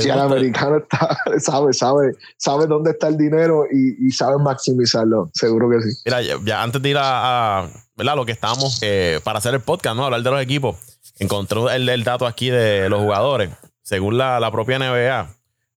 [0.00, 5.30] Sí, al americano está, sabe, sabe, sabe dónde está el dinero y, sabe maximizarlo.
[5.34, 5.98] Seguro que sí.
[6.04, 8.16] Mira, ya, antes de ir a, ¿verdad?
[8.16, 10.04] lo que estamos eh, para hacer el podcast, ¿no?
[10.04, 10.76] Hablar de los equipos.
[11.18, 13.50] Encontré el, dato aquí de los jugadores.
[13.82, 15.28] Según la, la propia NBA,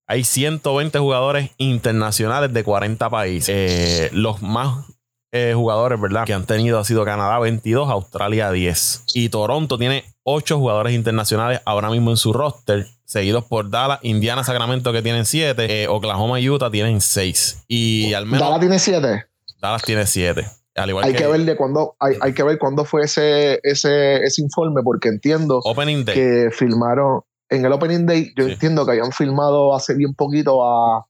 [0.06, 3.48] hay 120 jugadores internacionales de 40 países.
[3.48, 4.86] Eh, los más
[5.32, 6.24] eh, jugadores, ¿verdad?
[6.24, 9.02] Que han tenido ha sido Canadá 22, Australia 10.
[9.14, 14.44] Y Toronto tiene 8 jugadores internacionales ahora mismo en su roster, seguidos por Dallas, Indiana,
[14.44, 17.64] Sacramento que tienen 7, eh, Oklahoma y Utah tienen 6.
[17.66, 18.40] Y al menos...
[18.40, 19.24] Dallas tiene 7.
[19.60, 20.46] Dallas tiene 7.
[20.76, 24.82] hay que, ver de cuándo hay, hay, que ver cuándo fue ese, ese, ese informe
[24.84, 25.60] porque entiendo
[26.06, 31.06] que filmaron en el Opening Day yo entiendo que hayan filmado hace bien poquito a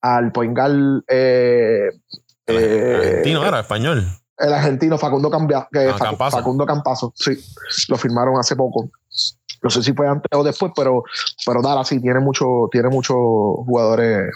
[0.00, 1.88] al Poingal eh,
[2.46, 4.06] eh, argentino era español.
[4.38, 7.36] El argentino Facundo, Cambia, que ah, Facundo Campazo, sí,
[7.88, 8.88] lo firmaron hace poco.
[9.60, 11.02] No sé si fue antes o después, pero,
[11.44, 14.32] pero Dallas sí tiene mucho, tiene muchos jugadores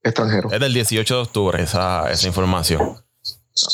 [0.00, 0.52] extranjeros.
[0.52, 2.96] Es del 18 de octubre esa, esa información.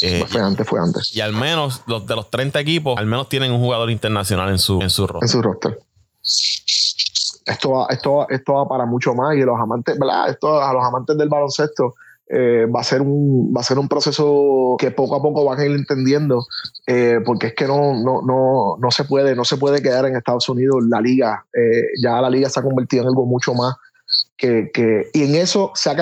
[0.01, 1.14] Eh, fue antes, fue antes.
[1.14, 4.59] Y al menos los de los 30 equipos, al menos tienen un jugador internacional en
[4.59, 5.23] su, en su roster.
[5.23, 5.79] En su roster.
[7.48, 10.28] Esto va, esto, esto va para mucho más y los amantes, ¿verdad?
[10.28, 11.94] Esto a los amantes del baloncesto
[12.30, 15.58] eh, va, a ser un, va a ser un proceso que poco a poco van
[15.58, 16.44] a ir entendiendo,
[16.87, 20.16] eh, porque es que no, no, no, no, se puede, no se puede quedar en
[20.16, 21.46] Estados Unidos la liga.
[21.54, 23.76] Eh, ya la liga se ha convertido en algo mucho más
[24.37, 25.96] que, que, y en eso se ha,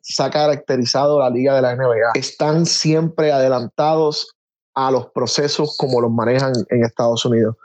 [0.00, 2.12] se ha caracterizado la liga de la NBA.
[2.14, 4.34] Están siempre adelantados
[4.74, 7.56] a los procesos como los manejan en Estados Unidos.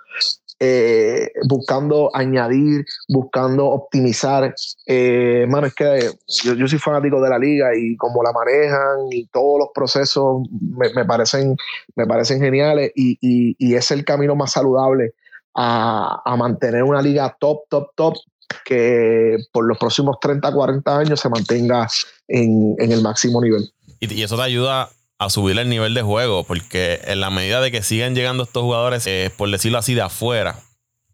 [0.63, 4.53] Eh, buscando añadir, buscando optimizar.
[4.85, 6.11] Eh, mano, es que
[6.43, 11.03] yo, soy fanático de la liga y como la manejan y todos los procesos me,
[11.03, 11.57] parecen,
[11.95, 15.15] me parecen geniales y, y, es el camino más saludable
[15.55, 18.17] a, mantener una liga top, top, top
[18.63, 21.87] que por los próximos 30, 40 años se mantenga
[22.27, 23.67] en, en el máximo nivel.
[23.99, 24.89] Y, eso te ayuda
[25.21, 28.63] a subir el nivel de juego, porque en la medida de que sigan llegando estos
[28.63, 30.55] jugadores, eh, por decirlo así, de afuera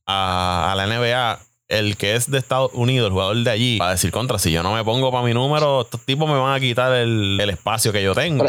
[0.06, 3.92] a, la NBA, el que es de Estados Unidos, el jugador de allí, va a
[3.92, 6.60] decir contra, si yo no me pongo para mi número, estos tipos me van a
[6.62, 8.46] quitar el, espacio que yo tengo.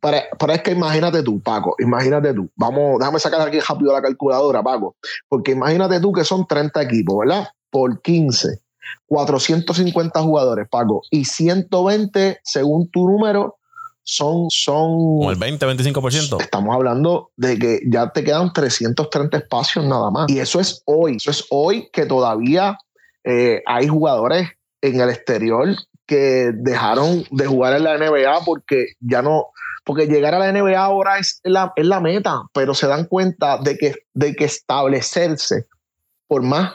[0.00, 2.48] Pero, es que imagínate tú, Paco, imagínate tú.
[2.54, 4.94] Vamos, déjame sacar aquí rápido la calculadora, Paco.
[5.28, 7.48] Porque imagínate tú que son 30 equipos, ¿verdad?
[7.70, 8.60] Por 15.
[9.06, 11.02] 450 jugadores, Paco.
[11.10, 13.58] Y 120, según tu número,
[14.04, 14.90] son, son...
[14.90, 16.40] Como el 20, 25%.
[16.40, 20.30] Estamos hablando de que ya te quedan 330 espacios nada más.
[20.30, 21.16] Y eso es hoy.
[21.16, 22.78] Eso es hoy que todavía
[23.24, 25.68] eh, hay jugadores en el exterior
[26.06, 29.46] que dejaron de jugar en la NBA porque ya no,
[29.84, 33.58] porque llegar a la NBA ahora es la, es la meta, pero se dan cuenta
[33.58, 35.66] de que, de que establecerse,
[36.26, 36.72] por más,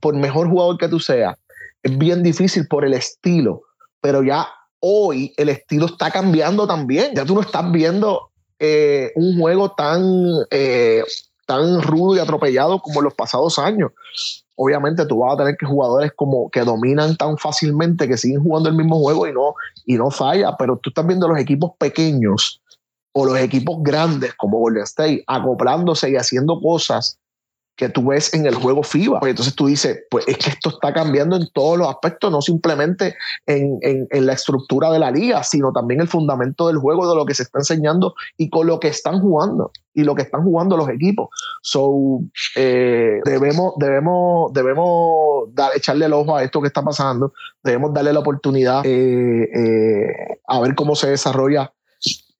[0.00, 1.36] por mejor jugador que tú seas,
[1.82, 3.62] es bien difícil por el estilo,
[4.00, 4.48] pero ya
[4.80, 7.14] hoy el estilo está cambiando también.
[7.14, 10.02] Ya tú no estás viendo eh, un juego tan,
[10.50, 11.04] eh,
[11.46, 13.92] tan rudo y atropellado como en los pasados años.
[14.54, 18.70] Obviamente tú vas a tener que jugadores como que dominan tan fácilmente que siguen jugando
[18.70, 22.62] el mismo juego y no, y no falla, pero tú estás viendo los equipos pequeños
[23.12, 27.18] o los equipos grandes como Golden State acoplándose y haciendo cosas
[27.76, 29.20] que tú ves en el juego FIBA.
[29.20, 32.40] Pues entonces tú dices, pues es que esto está cambiando en todos los aspectos, no
[32.40, 33.14] simplemente
[33.46, 37.26] en, en, la estructura de la liga, sino también el fundamento del juego, de lo
[37.26, 40.76] que se está enseñando y con lo que están jugando y lo que están jugando
[40.76, 41.28] los equipos.
[41.62, 42.20] So,
[42.56, 48.12] eh, debemos, debemos, debemos dar, echarle el ojo a esto que está pasando, debemos darle
[48.12, 51.72] la oportunidad eh, eh, a ver cómo se desarrolla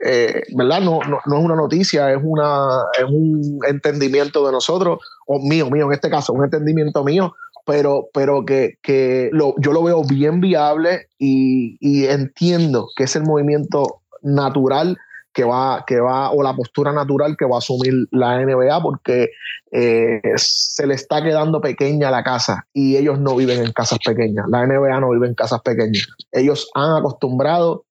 [0.05, 0.81] eh, ¿verdad?
[0.81, 5.71] No, no, no, es una noticia, es, una, es un entendimiento de nosotros, o mío,
[5.71, 10.03] mío en este caso, un entendimiento mío, pero, pero que, que lo, yo lo veo
[10.05, 14.97] bien viable y, y, entiendo que es el movimiento natural
[15.33, 19.31] que va, que va, o la postura natural que va a asumir la NBA, porque
[19.71, 24.47] eh, se le está quedando pequeña la casa y ellos no viven en casas pequeñas.
[24.49, 26.07] La NBA no vive en casas pequeñas.
[26.33, 27.85] Ellos han acostumbrado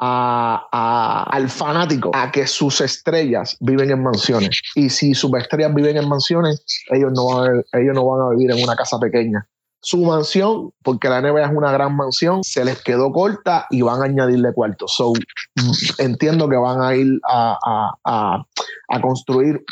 [0.00, 4.60] al fanático a que sus estrellas viven en mansiones.
[4.74, 8.30] Y si sus estrellas viven en mansiones, ellos no van a, ellos no van a
[8.30, 9.46] vivir en una casa pequeña.
[9.80, 14.02] su mansión, porque la NBA es una gran mansión, se les quedó corta y van
[14.02, 14.92] a añadirle cuartos.
[14.92, 19.64] So, mm, entiendo que van a ir a, a, construir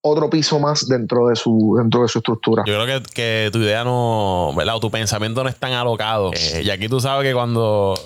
[0.00, 2.62] otro piso más dentro de su dentro de su estructura.
[2.66, 4.76] Yo creo que, tu idea no, ¿verdad?
[4.76, 6.30] O tu pensamiento no es tan alocado.
[6.34, 7.98] Eh, y aquí tú sabes que cuando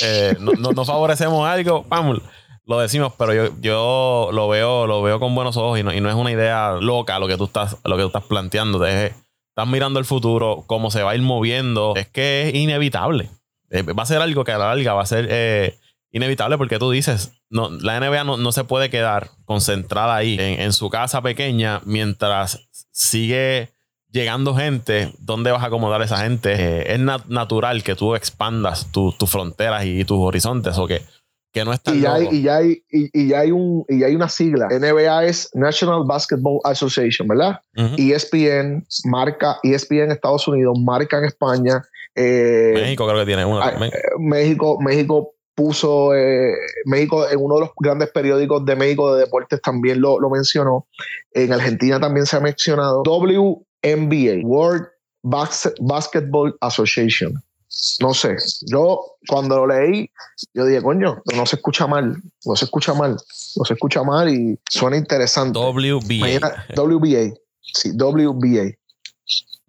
[0.00, 2.22] eh, no, favorecemos algo, vamos,
[2.64, 6.00] lo decimos, pero yo, yo lo veo, lo veo con buenos ojos y no, y
[6.00, 8.84] no es una idea loca lo que tú estás, lo que tú estás planteando.
[8.86, 11.94] estás mirando el futuro, cómo se va a ir moviendo.
[11.96, 13.30] Es que es inevitable.
[13.70, 15.78] Eh, va a ser algo que a la larga va a ser eh,
[16.12, 20.88] inevitable porque tú dices, no, la NBA no, se puede quedar concentrada ahí en, su
[20.90, 23.72] casa pequeña mientras sigue
[24.12, 25.12] llegando gente.
[25.18, 26.52] ¿Dónde vas a acomodar a esa gente?
[26.52, 31.02] Eh, es natural que tú expandas tus fronteras y tus horizontes o que
[31.52, 34.14] que no está y ya, hay, y, ya hay, y, ya hay un, y hay
[34.14, 34.68] una sigla.
[34.68, 37.60] NBA es National Basketball Association, ¿verdad?
[37.98, 41.84] ESPN marca, ESPN Estados Unidos, marca en España.
[42.14, 46.54] Eh, México creo que tiene una ah, México, México puso, eh,
[46.86, 50.86] México en uno de los grandes periódicos de México de deportes también lo, lo mencionó.
[51.32, 53.02] En Argentina también se ha mencionado.
[53.82, 54.86] WNBA, World
[55.22, 57.42] Basketball Association
[58.00, 60.10] no sé, yo cuando lo leí,
[60.52, 63.16] yo dije, coño, no se escucha mal, no se escucha mal,
[63.56, 65.58] no se escucha mal y suena interesante.
[65.58, 66.38] WBA.
[66.76, 68.76] WBA, sí, WBA.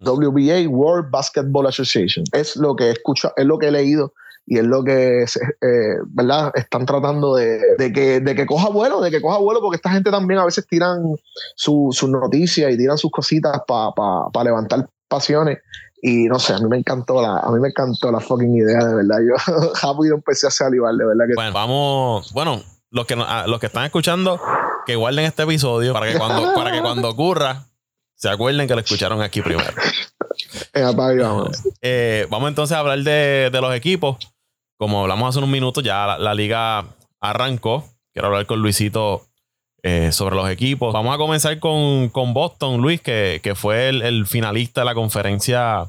[0.00, 2.24] WBA, World Basketball Association.
[2.32, 4.12] Es lo que he escuchado, es lo que he leído
[4.46, 6.52] y es lo que, eh, ¿verdad?
[6.54, 10.10] Están tratando de, que, de que coja vuelo, de que coja vuelo, porque esta gente
[10.10, 11.16] también a veces tiran
[11.56, 15.58] sus noticias y tiran sus cositas para levantar pasiones
[16.06, 18.84] y no sé, a mí me encantó la, a mí me encantó la fucking idea,
[18.84, 19.20] de verdad.
[19.26, 21.34] Yo rápido empecé a salivar, de verdad que.
[21.34, 24.38] Bueno, vamos, bueno, los que, ah, los que están escuchando,
[24.84, 27.68] que guarden este episodio para que cuando, para que cuando ocurra,
[28.16, 29.72] se acuerden que lo escucharon aquí primero.
[30.94, 31.62] vamos.
[31.80, 34.18] Eh, vamos entonces a hablar de, los equipos.
[34.84, 36.84] Como hablamos hace unos minutos, ya la, liga
[37.18, 37.88] arrancó.
[38.12, 39.22] Quiero hablar con Luisito
[39.82, 40.92] eh, sobre los equipos.
[40.92, 45.88] Vamos a comenzar con, Boston, Luis, que, fue el, el, finalista de la conferencia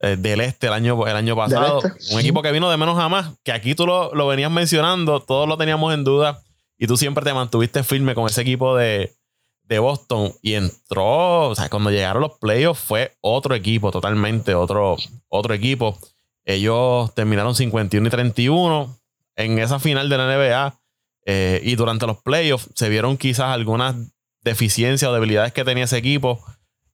[0.00, 1.80] eh, del Este el año, el año pasado.
[1.82, 2.12] Este.
[2.14, 5.48] Un equipo que vino de menos a más, que aquí tú lo, venías mencionando, todos
[5.48, 6.42] lo teníamos en duda
[6.76, 9.16] y tú siempre te mantuviste firme con ese equipo de,
[9.66, 14.98] Boston y entró, o sea, cuando llegaron los playoffs fue otro equipo, totalmente otro,
[15.30, 15.98] otro equipo.
[16.46, 18.96] Ellos terminaron 51 y 31
[19.34, 20.78] en esa final de la NBA
[21.26, 23.96] eh, y durante los playoffs se vieron quizás algunas
[24.42, 26.42] deficiencias o debilidades que tenía ese equipo.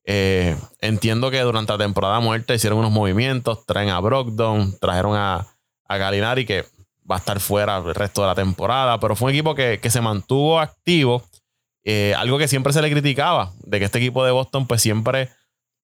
[0.04, 5.46] Eh, entiendo que durante la temporada muerta hicieron unos movimientos, traen a Brogdon, trajeron a,
[5.86, 6.64] a Galinari que
[7.08, 10.00] va a estar fuera el resto de la temporada, pero fue un equipo que, se
[10.00, 11.22] mantuvo activo,
[11.84, 15.28] eh, algo que siempre se le criticaba, de que este equipo de Boston pues siempre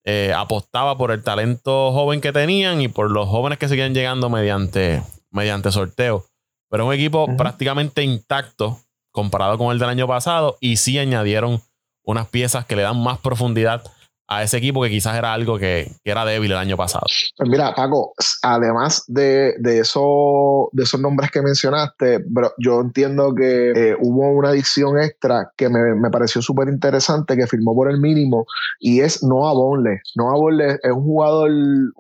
[0.05, 4.31] eh, apostaba por el talento joven que tenían y por los jóvenes que seguían llegando
[4.31, 6.25] mediante, mediante sorteo.
[6.71, 8.79] Pero un equipo prácticamente intacto
[9.11, 11.63] comparado con el del año pasado y sí añadieron
[12.03, 13.83] unas piezas que le dan más profundidad
[14.29, 17.07] a ese equipo que quizás era algo que, era débil el año pasado.
[17.37, 18.13] Pues mira, Paco,
[18.43, 22.25] además de, de, eso, de esos nombres que mencionaste,
[22.59, 27.75] yo entiendo que eh, hubo una adición extra que me, pareció súper interesante, que firmó
[27.75, 28.45] por el mínimo,
[28.81, 30.03] y es Noah Bonle.
[30.15, 31.93] Noah Bonle es un jugador, un,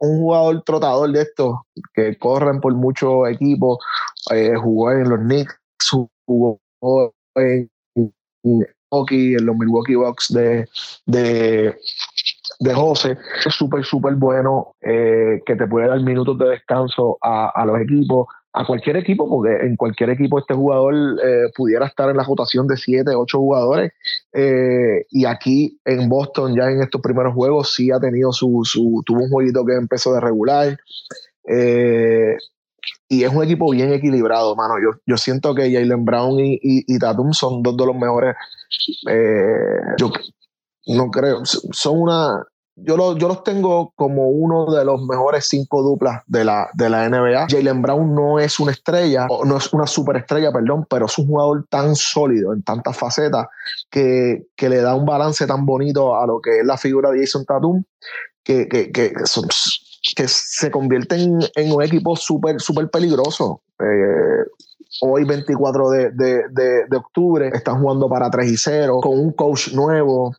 [0.00, 1.56] un jugador trotador de estos
[1.94, 3.78] que corren por muchos equipos,
[4.30, 5.58] eh, jugó en los Knicks,
[6.26, 6.60] jugó
[7.34, 7.68] en
[8.92, 10.66] en los Milwaukee Bucks de,
[11.06, 11.76] de,
[12.60, 13.16] de José.
[13.46, 18.26] Es súper, súper bueno eh, que te puede dar minutos de descanso a, los equipos,
[18.52, 22.66] a cualquier equipo, porque en cualquier equipo este jugador eh, pudiera estar en la rotación
[22.66, 23.92] de 7, 8 jugadores.
[24.32, 29.02] Eh, y aquí en Boston, ya en estos primeros juegos, sí ha tenido su, su
[29.06, 30.78] tuvo un jueguito que empezó de regular
[33.08, 34.74] y es un equipo bien equilibrado, mano.
[34.82, 38.34] Yo, yo siento que Jalen Brown y, y, Tatum son dos de los mejores.
[39.08, 40.10] Eh, yo
[40.86, 42.44] no creo, son una.
[42.74, 46.88] Yo, lo, yo los tengo como uno de los mejores cinco duplas de la, de
[46.88, 47.48] la NBA.
[47.50, 51.66] Jalen Brown no es una estrella, no es una superestrella, perdón, pero es un jugador
[51.68, 53.46] tan sólido en tantas facetas
[53.90, 57.20] que, que le da un balance tan bonito a lo que es la figura de
[57.20, 57.84] Jason Tatum
[58.44, 59.46] que, que, son,
[60.16, 63.62] que se convierten en un equipo súper, súper peligroso.
[63.78, 64.44] Eh,
[65.00, 66.42] hoy, 24 de, de,
[66.88, 70.34] de, octubre, están jugando para 3 y 0, con un coach nuevo.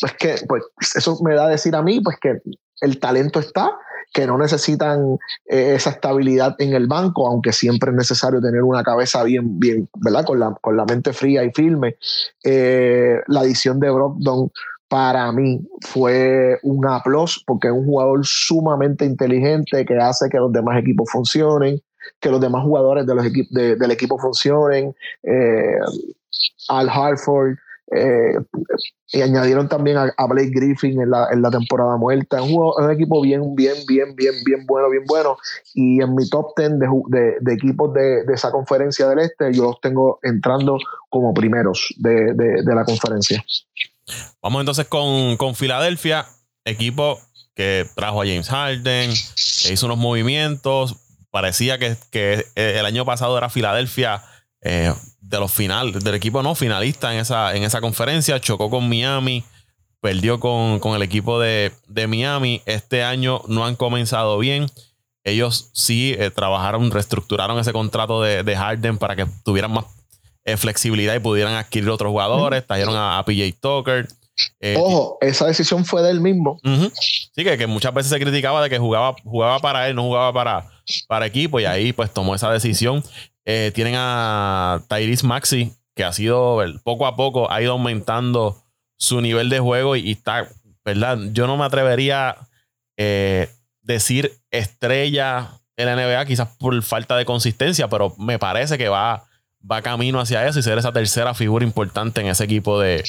[0.00, 0.64] Pues que, pues,
[0.96, 2.40] eso me da a decir a mí, pues que
[2.80, 3.70] el talento está,
[4.12, 8.82] que no necesitan eh, esa estabilidad en el banco, aunque siempre es necesario tener una
[8.82, 10.24] cabeza bien, bien, ¿verdad?
[10.24, 11.96] Con la, con la mente fría y firme.
[12.44, 14.50] Eh, la adición de Brogdon
[14.92, 20.52] para mí fue un aplauso porque es un jugador sumamente inteligente que hace que los
[20.52, 21.80] demás equipos funcionen,
[22.20, 24.94] que los demás jugadores del equipo funcionen.
[25.22, 25.78] Eh,
[26.68, 27.54] Al Hartford,
[27.96, 28.34] eh,
[29.14, 32.44] y añadieron también a, Blake Griffin en la, en la temporada muerta.
[32.44, 35.38] Es un, equipo bien, bien, bien, bien, bien bueno, bien bueno.
[35.72, 36.72] Y en mi top 10
[37.08, 40.76] de, de, equipos de, de, esa conferencia del Este, yo los tengo entrando
[41.08, 43.42] como primeros de, la conferencia.
[44.40, 46.26] Vamos entonces con, con Filadelfia,
[46.64, 47.20] equipo
[47.54, 49.12] que trajo a James Harden,
[49.62, 50.96] que hizo unos movimientos.
[51.30, 54.22] Parecía que, que el año pasado era Filadelfia
[54.64, 58.88] eh, de los finales, del equipo no finalista en esa, en esa conferencia, chocó con
[58.88, 59.42] Miami,
[60.00, 61.72] perdió con, el equipo de,
[62.08, 62.62] Miami.
[62.66, 64.66] Este año no han comenzado bien.
[65.24, 69.86] Ellos sí eh, trabajaron, reestructuraron ese contrato de, Harden para que tuvieran más
[70.44, 72.66] eh, flexibilidad y pudieran adquirir otros jugadores.
[72.66, 74.08] Trajeron a, PJ Tucker.
[74.76, 76.58] Ojo, esa decisión fue del mismo.
[77.34, 80.70] Sí, que, muchas veces se criticaba de que jugaba, jugaba para él, no jugaba para,
[81.06, 83.02] para equipo, y ahí pues tomó esa decisión.
[83.44, 88.62] Eh, tienen a Tyrese Maxi, que ha sido poco a poco, ha ido aumentando
[88.96, 90.48] su nivel de juego y, está,
[90.84, 91.18] ¿verdad?
[91.32, 92.48] Yo no me atrevería a
[92.96, 93.48] eh,
[93.82, 99.24] decir estrella en la NBA, quizás por falta de consistencia, pero me parece que va,
[99.70, 103.04] va camino hacia eso y ser esa tercera figura importante en ese equipo de,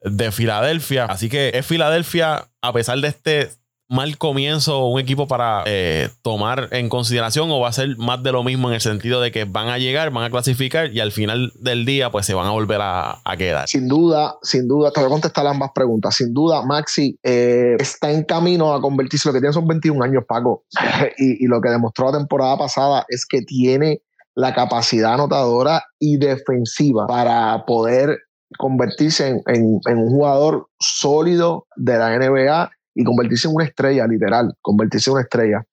[0.00, 1.04] de Filadelfia.
[1.06, 3.50] Así que es Filadelfia, a pesar de este
[3.88, 8.32] mal comienzo un equipo para eh, tomar en consideración o va a ser más de
[8.32, 11.12] lo mismo en el sentido de que van a llegar, van a clasificar y al
[11.12, 13.68] final del día pues se van a volver a, quedar?
[13.68, 16.16] Sin duda, sin duda, te voy a contestar ambas preguntas.
[16.16, 20.24] Sin duda, Maxi eh, está en camino a convertirse, lo que tiene son 21 años,
[20.26, 20.64] Paco,
[21.18, 24.00] y, lo que demostró la temporada pasada es que tiene
[24.36, 28.18] la capacidad anotadora y defensiva para poder
[28.58, 35.10] convertirse en un jugador sólido de la NBA y convertirse en una estrella, literal, convertirse
[35.10, 35.64] en una estrella.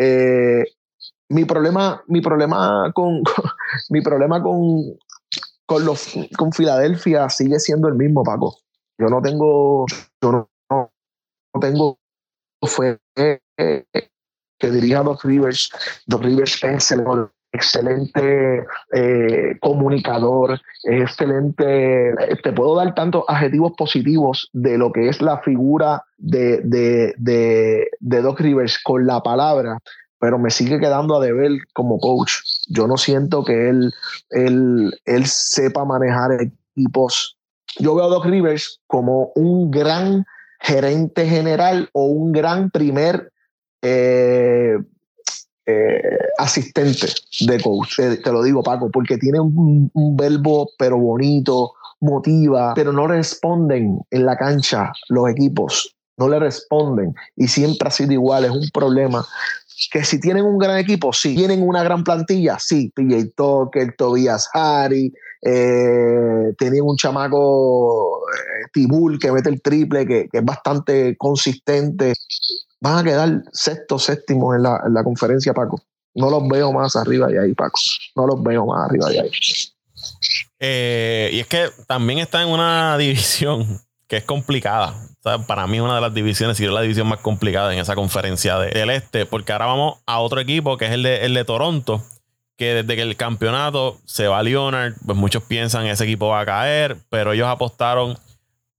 [0.00, 0.64] Eh,
[1.30, 3.22] mi problema, mi problema con,
[3.90, 4.82] mi problema con,
[5.66, 8.56] con los con Filadelfia sigue siendo el mismo, Paco.
[8.98, 9.86] Yo no tengo,
[10.22, 11.98] yo no, no tengo
[12.62, 15.70] fue que dirija Doc Rivers.
[16.06, 17.04] Doc Rivers es el
[17.52, 25.38] excelente eh, comunicador, excelente, te puedo dar tantos adjetivos positivos de lo que es la
[25.38, 29.78] figura de, de, de, Doc Rivers con la palabra,
[30.18, 32.32] pero me sigue quedando a deber como coach.
[32.68, 33.92] Yo no siento que él,
[34.30, 37.36] él, él sepa manejar equipos.
[37.78, 40.24] Yo veo a Doc Rivers como un gran
[40.60, 43.32] gerente general o un gran primer
[43.82, 44.76] eh,
[45.70, 46.00] eh,
[46.38, 47.08] asistente
[47.40, 47.96] de coach.
[47.96, 54.24] Te, lo digo, Paco, porque tiene un, verbo pero bonito, motiva, pero no responden en
[54.24, 55.94] la cancha los equipos.
[56.16, 58.46] No le responden y siempre ha sido igual.
[58.46, 59.26] Es un problema
[59.90, 61.34] que si tienen un gran equipo, sí.
[61.34, 62.92] Tienen una gran plantilla, sí.
[62.94, 65.12] PJ Tucker, Tobias Harry,
[65.42, 72.12] eh, tenían un chamaco eh, que mete el triple, que, que, es bastante consistente
[72.80, 75.80] van a quedar sexto, séptimo en la, en la conferencia, Paco.
[76.14, 77.80] No los veo más arriba de ahí, Paco.
[78.16, 79.30] No los veo más arriba de ahí.
[80.60, 84.94] Eh, y es que también está en una división que es complicada.
[85.46, 88.58] Para mí, una de las divisiones, si es la división más complicada en esa conferencia
[88.58, 92.02] del este, porque ahora vamos a otro equipo que es el de, el de Toronto,
[92.56, 96.40] que desde que el campeonato se va a Leonard, pues muchos piensan ese equipo va
[96.40, 98.18] a caer, pero ellos apostaron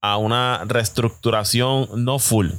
[0.02, 2.52] a una reestructuración no full,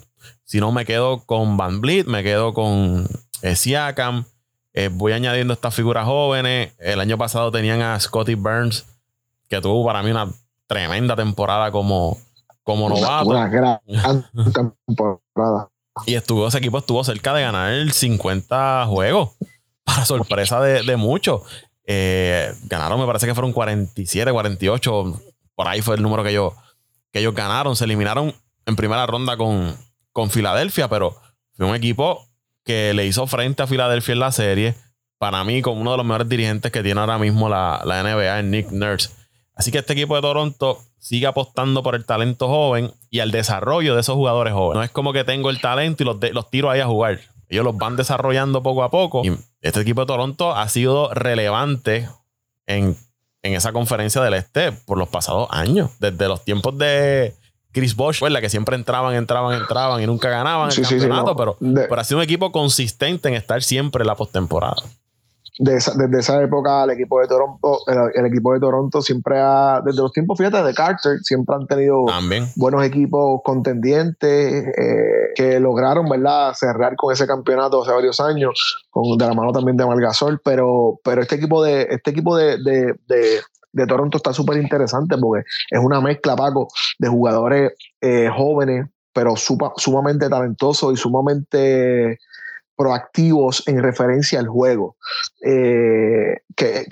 [0.50, 3.06] si no, me quedo con Van Vliet, me quedo con
[3.42, 4.24] eh, Siakam.
[4.72, 6.72] Eh, voy añadiendo estas figuras jóvenes.
[6.80, 8.84] El año pasado tenían a Scotty Burns,
[9.48, 10.28] que tuvo para mí una
[10.66, 12.18] tremenda temporada como,
[12.62, 13.28] como novato.
[13.28, 13.80] Una gran
[14.86, 15.70] temporada.
[16.06, 19.30] Y estuvo, ese equipo estuvo cerca de ganar el 50 juegos.
[19.84, 21.42] Para sorpresa de, muchos.
[21.84, 25.20] Eh, ganaron, me parece que fueron 47, 48.
[25.54, 26.54] Por ahí fue el número que ellos,
[27.12, 27.74] que ellos ganaron.
[27.76, 28.34] Se eliminaron
[28.66, 29.74] en primera ronda con,
[30.12, 31.16] con Filadelfia, pero
[31.56, 32.26] fue un equipo
[32.64, 34.74] que le hizo frente a Filadelfia en la serie.
[35.18, 38.44] Para mí, como uno de los mejores dirigentes que tiene ahora mismo la, NBA, es
[38.44, 39.10] Nick Nurse.
[39.60, 43.94] Así que este equipo de Toronto sigue apostando por el talento joven y al desarrollo
[43.94, 44.76] de esos jugadores jóvenes.
[44.78, 47.20] No es como que tengo el talento y los, los tiro ahí a jugar.
[47.50, 49.20] Ellos los van desarrollando poco a poco.
[49.22, 52.08] Y este equipo de Toronto ha sido relevante
[52.64, 52.96] en,
[53.42, 55.90] en esa conferencia del Este por los pasados años.
[55.98, 57.34] Desde los tiempos de,
[57.70, 62.04] Chris Bosch, la que siempre entraban, entraban, entraban y nunca ganaban el campeonato, pero, ha
[62.04, 64.82] sido un equipo consistente en estar siempre en la postemporada.
[65.58, 67.78] Desde esa época el equipo de Toronto,
[68.14, 72.06] el, equipo de Toronto siempre ha, desde los tiempos, fíjate, de Carter, siempre han tenido
[72.56, 79.18] buenos equipos contendientes eh, que lograron, ¿verdad?, cerrar con ese campeonato hace varios años, con,
[79.18, 83.86] de la mano también de Margasol, pero, pero este equipo de, este equipo de, de,
[83.86, 90.28] Toronto está súper interesante porque es una mezcla, Paco, de jugadores eh, jóvenes, pero sumamente
[90.28, 92.18] talentosos y sumamente
[92.80, 94.96] proactivos en referencia al juego.
[95.44, 96.86] Eh, que,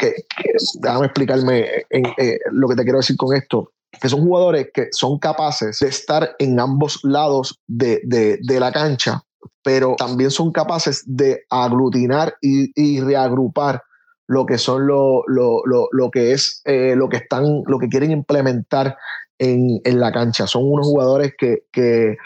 [0.83, 3.73] déjame explicarme eh, lo que te quiero decir con esto.
[3.99, 9.23] Que son jugadores que son capaces de estar en ambos lados de, la cancha,
[9.63, 13.83] pero también son capaces de aglutinar y, reagrupar
[14.27, 18.95] lo que son lo, lo, que es eh, lo que están, lo que quieren implementar
[19.39, 20.47] en, la cancha.
[20.47, 22.19] Son unos jugadores que,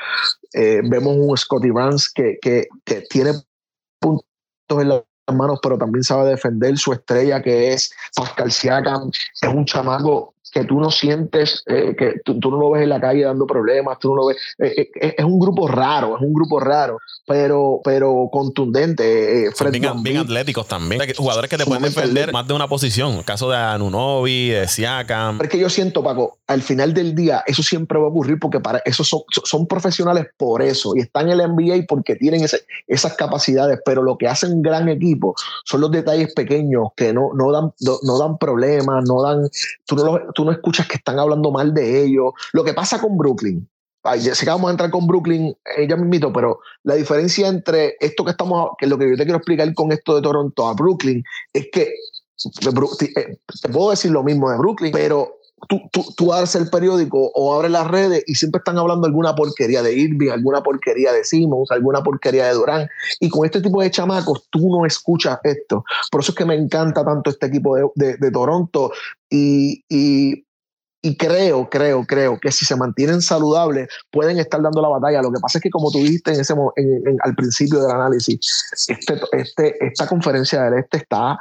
[0.83, 2.67] vemos un Scotty Barnes que, que,
[3.09, 3.35] tiene
[4.69, 5.03] en las
[5.33, 9.11] manos, pero también sabe defender su estrella que es Pascal Siakam.
[9.41, 13.01] Es un chamaco que tú no sientes, eh, que tú, no lo ves en la
[13.01, 14.37] calle dando problemas, tú no lo ves.
[14.59, 19.51] Eh, eh, es un grupo raro, es un grupo raro, pero, pero contundente.
[19.71, 21.01] bien, bien, atléticos también.
[21.17, 23.15] Jugadores que te pueden defender más de una posición.
[23.15, 25.41] El caso de Anunobi, de Siakam.
[25.41, 28.61] Es que yo siento, Paco, al final del día, eso siempre va a ocurrir porque
[28.61, 32.45] para eso son, son profesionales por eso y están en el NBA porque tienen
[32.87, 35.35] esas capacidades, pero lo que hacen un gran equipo
[35.65, 39.49] son los detalles pequeños que no, no, dan, no, dan problemas, no dan.
[39.87, 42.32] Tú no, lo, no escuchas que están hablando mal de ellos.
[42.53, 43.68] Lo que pasa con Brooklyn,
[44.18, 47.97] ya sé que vamos a entrar con Brooklyn, ella me invito, pero la diferencia entre
[48.01, 50.74] esto que estamos, que lo que yo te quiero explicar con esto de Toronto a
[50.74, 51.22] Brooklyn,
[51.53, 55.36] es que eh, te puedo decir lo mismo de Brooklyn, pero
[55.69, 55.81] tú,
[56.17, 59.95] tú, abres el periódico o abres las redes y siempre están hablando alguna porquería de
[59.95, 62.89] Irving, alguna porquería de Simmons, alguna porquería de Durán.
[63.21, 65.85] Y con este tipo de chamacos tú no escuchas esto.
[66.11, 68.93] Por eso es que me encanta tanto este equipo de, de, Toronto
[69.31, 70.45] y, y,
[71.03, 75.23] y, creo, creo, creo que si se mantienen saludables pueden estar dando la batalla.
[75.23, 78.39] Lo que pasa es que como tú dijiste en ese, en, al principio del análisis,
[78.89, 81.39] este, este, esta conferencia del Este está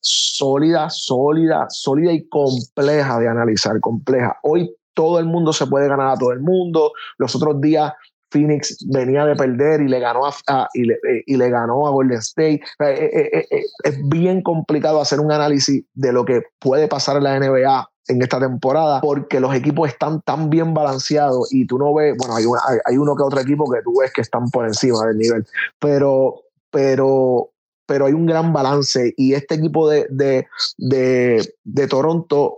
[0.00, 4.36] sólida, sólida, sólida y compleja de analizar, compleja.
[4.42, 6.92] Hoy todo el mundo se puede ganar a todo el mundo.
[7.18, 7.92] Los otros días
[8.30, 10.96] Phoenix venía de perder y le ganó a, y, le,
[11.26, 12.60] y, le, ganó a Golden State.
[12.80, 17.24] Eh, eh, eh, es bien complicado hacer un análisis de lo que puede pasar en
[17.24, 21.94] la NBA en esta temporada porque los equipos están tan bien balanceados y tú no
[21.94, 22.44] ves, bueno, hay,
[22.84, 25.46] hay uno que otro equipo que tú ves que están por encima del nivel,
[25.78, 27.49] pero, pero
[27.90, 30.06] pero hay un gran balance y este equipo de,
[30.78, 32.54] de, Toronto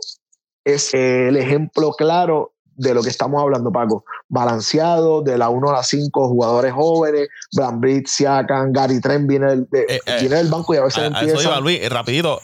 [0.62, 4.04] es el ejemplo claro de lo que estamos hablando, Paco.
[4.28, 9.60] Balanceado, de la 1 a la 5, jugadores jóvenes, Brambrit, Siakam, Gary Trent viene del,
[9.72, 11.38] eh, eh, viene del banco y a veces empieza...
[11.38, 12.38] Eso iba, Luis, eh, rapidito,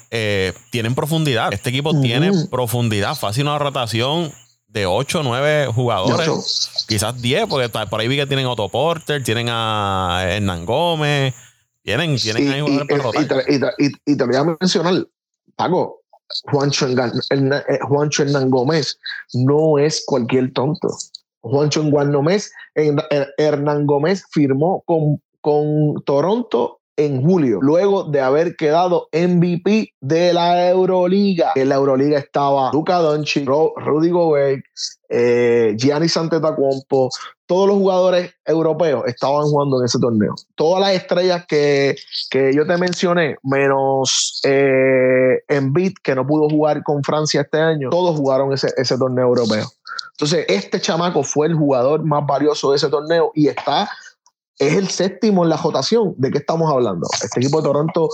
[0.71, 1.53] tienen profundidad.
[1.53, 4.33] Este equipo tiene profundidad, fácil una rotación
[4.69, 9.23] de 8 o 9 jugadores, quizás 10, porque por ahí vi que tienen Otto Porter,
[9.23, 11.35] tienen a Hernán Gómez,
[11.89, 12.61] tienen, tienen ahí
[13.79, 15.07] y, y, te voy a mencionar,
[15.57, 16.03] Pago,
[16.51, 18.99] Juancho, eh, Juancho Hernán Gómez
[19.33, 20.89] no es cualquier tonto.
[21.41, 21.83] Juancho
[23.39, 30.69] Hernán Gómez firmó con, con Toronto en julio, luego de haber quedado MVP de la
[30.69, 31.53] Euroliga.
[31.55, 34.65] En la Euroliga estaba Luka Doncic, Rudy Gobert,
[35.09, 37.09] eh, Gianni Antetokounmpo,
[37.47, 40.35] todos los jugadores europeos estaban jugando en ese torneo.
[40.57, 41.95] Todas las estrellas que,
[42.31, 47.91] que yo te mencioné, menos eh, Embiid, que no pudo jugar con Francia este año,
[47.91, 49.67] todos jugaron ese, ese torneo europeo.
[50.19, 53.89] Entonces, este chamaco fue el jugador más valioso de ese torneo y está
[54.59, 56.15] es el séptimo en la rotación.
[56.17, 57.09] ¿De qué estamos hablando?
[57.23, 58.09] Este equipo de Toronto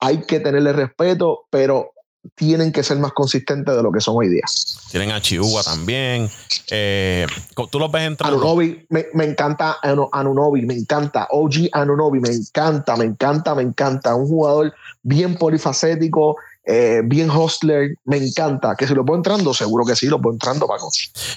[0.00, 1.92] hay que tenerle respeto, pero
[2.34, 4.44] tienen que ser más consistentes de lo que son hoy día.
[4.90, 6.30] Tienen a Chihuahua también.
[6.70, 7.26] Eh,
[7.70, 8.36] tú los ves entrando.
[8.36, 11.26] Anunobi, me, me, encanta Anunobi, me encanta.
[11.30, 14.14] OG Anunobi, me encanta, me encanta, me encanta.
[14.14, 14.72] Un jugador
[15.02, 18.76] bien polifacético, eh, bien hostler, me encanta.
[18.76, 20.90] Que si lo puedo entrando, seguro que sí, lo puedo entrando, Paco.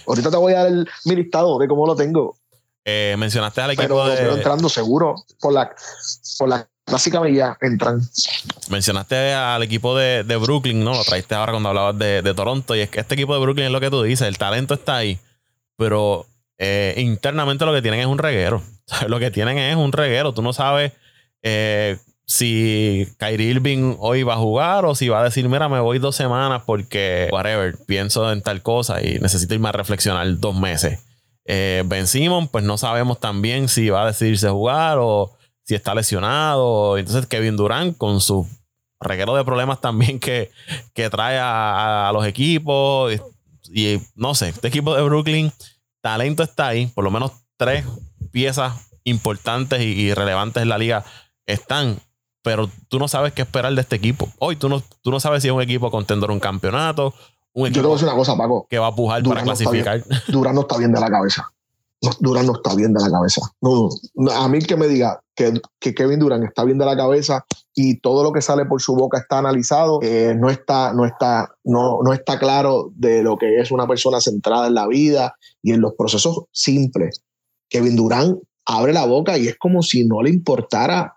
[0.08, 2.38] Ahorita te voy a dar el, mi listado de cómo lo tengo.
[2.88, 4.38] Eh, mencionaste al equipo pero, de...
[4.38, 5.76] entrando seguro por la,
[6.38, 8.00] por la clásica ya entran.
[8.70, 10.94] Mencionaste al equipo de, de, Brooklyn, ¿no?
[10.94, 12.76] Lo traiste ahora cuando hablabas de, de, Toronto.
[12.76, 14.98] Y es que este equipo de Brooklyn es lo que tú dices, el talento está
[14.98, 15.20] ahí.
[15.78, 16.28] Pero
[16.58, 18.62] eh, internamente lo que tienen es un reguero.
[19.08, 20.32] Lo que tienen es un reguero.
[20.34, 20.92] Tú no sabes
[21.42, 25.80] eh, si Kyrie Irving hoy va a jugar o si va a decir, mira, me
[25.80, 30.56] voy dos semanas porque, whatever, pienso en tal cosa y necesito irme a reflexionar dos
[30.56, 31.00] meses.
[31.46, 35.34] Eh, ben Simon, pues no sabemos también si va a decidirse jugar o
[35.64, 36.98] si está lesionado.
[36.98, 38.48] Entonces Kevin Durant con sus
[39.00, 40.52] reguero de problemas también que,
[40.94, 43.14] que trae a, los equipos.
[43.72, 45.52] Y, no sé, este equipo de Brooklyn,
[46.02, 47.86] talento está ahí, por lo menos tres
[48.32, 51.06] piezas importantes y, relevantes en la liga
[51.46, 52.00] están,
[52.44, 54.32] pero tú no sabes qué esperar de este equipo.
[54.40, 57.14] Hoy tú no, tú no sabes si es un equipo contendor un campeonato,
[57.56, 58.68] un equipo Yo te voy a decir una cosa, Paco.
[58.70, 60.04] que va a pujar para clasificar.
[60.28, 61.52] Durán no está bien de la cabeza.
[62.20, 63.42] Durán no está bien de la cabeza.
[63.62, 63.90] No,
[64.32, 68.24] a mí que me diga que, Kevin Durán está bien de la cabeza y todo
[68.24, 72.14] lo que sale por su boca está analizado, eh, no, está, no, está, no, no
[72.14, 75.94] está claro de lo que es una persona centrada en la vida y en los
[75.94, 77.24] procesos simples.
[77.70, 81.16] Kevin Durán abre la boca y es como si no le importara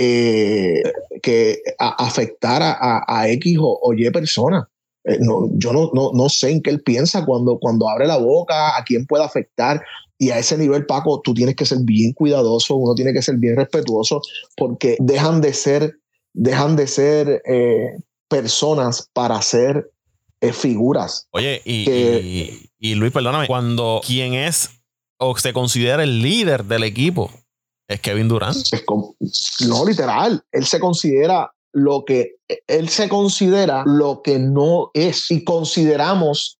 [0.00, 0.80] eh,
[1.22, 4.68] que afectara a, X o, Y persona.
[5.08, 8.18] Eh, no, yo no, no, no, sé en qué él piensa cuando, cuando abre la
[8.18, 9.82] boca, a quién puede afectar.
[10.18, 13.36] Y a ese nivel, Paco, tú tienes que ser bien cuidadoso, uno tiene que ser
[13.36, 14.20] bien respetuoso,
[14.56, 15.98] porque dejan de ser,
[16.34, 17.96] dejan de ser eh,
[18.28, 19.90] personas para ser
[20.40, 21.26] eh, figuras.
[21.30, 24.70] Oye, y, y, Luis, perdóname, cuando quien es
[25.18, 27.30] o se considera el líder del equipo
[27.88, 28.56] es Kevin Durant.
[29.66, 30.44] no, literal.
[30.52, 36.58] Él se considera lo que él se considera lo que no es y consideramos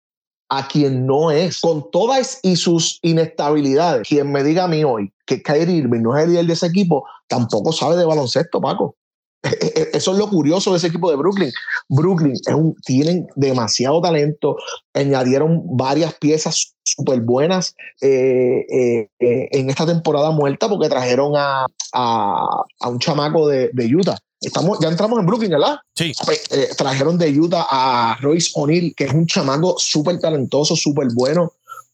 [0.49, 4.09] a quien no es, con todas y sus inestabilidades.
[4.09, 6.67] Quien me diga a mí hoy que Kyrie Irving no es el líder de ese
[6.67, 8.97] equipo, tampoco sabe de baloncesto, Paco.
[9.43, 11.53] E, e, e, eso es lo curioso de ese equipo de Brooklyn.
[11.91, 12.43] Brooklyn es
[12.85, 14.57] tienen demasiado talento,
[14.95, 21.67] añadieron varias piezas súper buenas eh, eh, eh, en esta temporada muerta porque trajeron a,
[21.93, 25.79] a, un chamaco de Utah Estamos, ya entramos en Brooklyn, ¿verdad?
[25.95, 26.13] Sí.
[26.51, 31.53] Eh, trajeron de Utah a Royce O'Neill, que es un chamaco súper talentoso, súper bueno,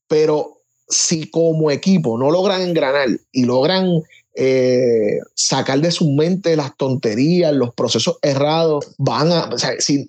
[0.09, 4.03] pero si como equipo no logran engranar y logran
[4.37, 10.09] eh, sacar de su mente las tonterías, los procesos errados, van a, o sea, si,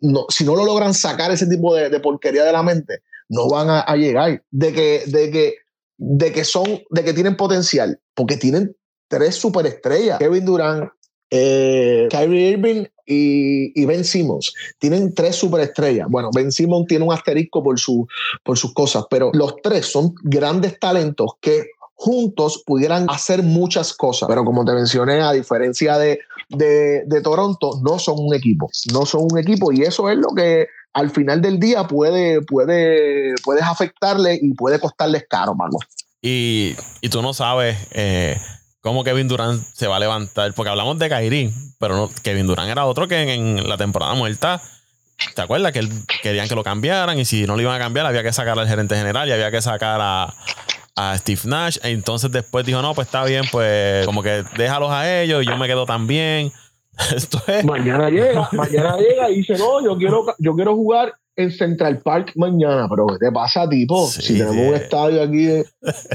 [0.00, 3.68] no, si no lo logran sacar ese tipo de, porquería de la mente, no van
[3.68, 4.42] a, llegar.
[4.50, 5.54] De que, de que,
[5.98, 8.76] de que son, de que tienen potencial, porque tienen
[9.08, 10.18] tres superestrellas.
[10.18, 10.90] Kevin Durant,
[11.30, 14.52] eh, Kyrie Irving y, Ben Simmons.
[14.78, 16.08] Tienen tres superestrellas.
[16.08, 18.06] Bueno, Ben Simmons tiene un asterisco por, su,
[18.42, 24.28] por sus cosas, pero los tres son grandes talentos que juntos pudieran hacer muchas cosas.
[24.28, 26.20] Pero como te mencioné, a diferencia de,
[26.50, 28.68] de, Toronto, no son un equipo.
[28.92, 33.34] No son un equipo y eso es lo que al final del día puede, puede,
[33.62, 35.78] afectarle y puede costarles caro, mano.
[36.22, 37.76] Y, y tú no sabes...
[37.92, 38.36] Eh
[38.86, 40.54] cómo Kevin Durant se va a levantar.
[40.54, 44.62] Porque hablamos de Kyrie, pero no, Kevin Durant era otro que en, la temporada muerta.
[45.34, 45.72] ¿Te acuerdas?
[45.72, 45.90] Que él,
[46.22, 48.68] querían que lo cambiaran y si no lo iban a cambiar había que sacar al
[48.68, 50.32] gerente general y había que sacar a,
[51.16, 51.78] Steve Nash.
[51.82, 55.46] E entonces después dijo, no, pues está bien, pues como que déjalos a ellos y
[55.46, 56.52] yo me quedo también.
[57.64, 62.32] Mañana llega, mañana llega y dice, no, yo quiero, yo quiero jugar en Central Park
[62.34, 64.06] mañana, pero ¿qué te pasa, tipo?
[64.06, 65.64] si tenemos un estadio aquí de,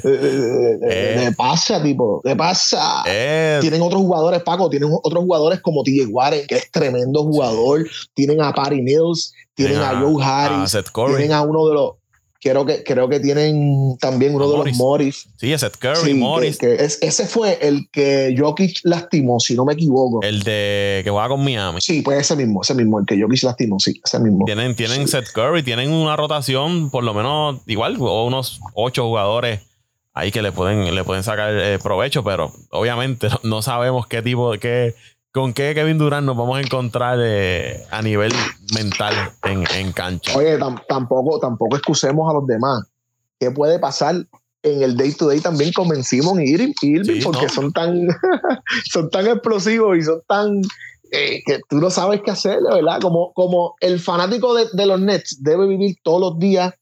[0.03, 1.31] eh.
[1.37, 2.21] pasa, tipo?
[2.23, 3.03] ¿Qué pasa?
[3.07, 3.59] Eh.
[3.61, 7.87] Tienen otros jugadores, Paco, tienen otros jugadores como TJ Warren, que es tremendo jugador.
[8.13, 12.00] Tienen a Patty Mills, tienen a, Joe Harris, tienen a uno de los
[12.41, 15.27] creo que, creo que tienen también uno de los Morris.
[15.37, 16.57] Sí, ese Curry, Morris.
[16.61, 20.21] ese fue el que Jokic lastimó, si no me equivoco.
[20.23, 21.79] El de que juega con Miami.
[21.81, 24.45] Sí, pues ese mismo, ese mismo, el que Jokic lastimó, sí, ese mismo.
[24.45, 29.61] Tienen, tienen Seth Curry, tienen una rotación por lo menos igual, o unos ocho jugadores
[30.13, 34.51] ahí que le pueden, le pueden sacar eh, provecho, pero obviamente no sabemos qué tipo,
[34.59, 34.95] qué,
[35.33, 38.33] ¿Con qué Kevin Durant nos vamos a encontrar eh, a nivel
[38.75, 39.13] mental
[39.43, 40.37] en, cancha?
[40.37, 40.59] Oye,
[40.89, 42.83] tampoco, tampoco excusemos a los demás.
[43.39, 44.15] ¿Qué puede pasar
[44.63, 47.23] en el day to day también con Ben y Irving?
[47.23, 48.07] porque son tan
[48.91, 50.61] son tan explosivos y son tan
[51.11, 52.99] eh, que tú no sabes qué hacer, ¿verdad?
[52.99, 56.73] Como, como el fanático de, de los Nets debe vivir todos los días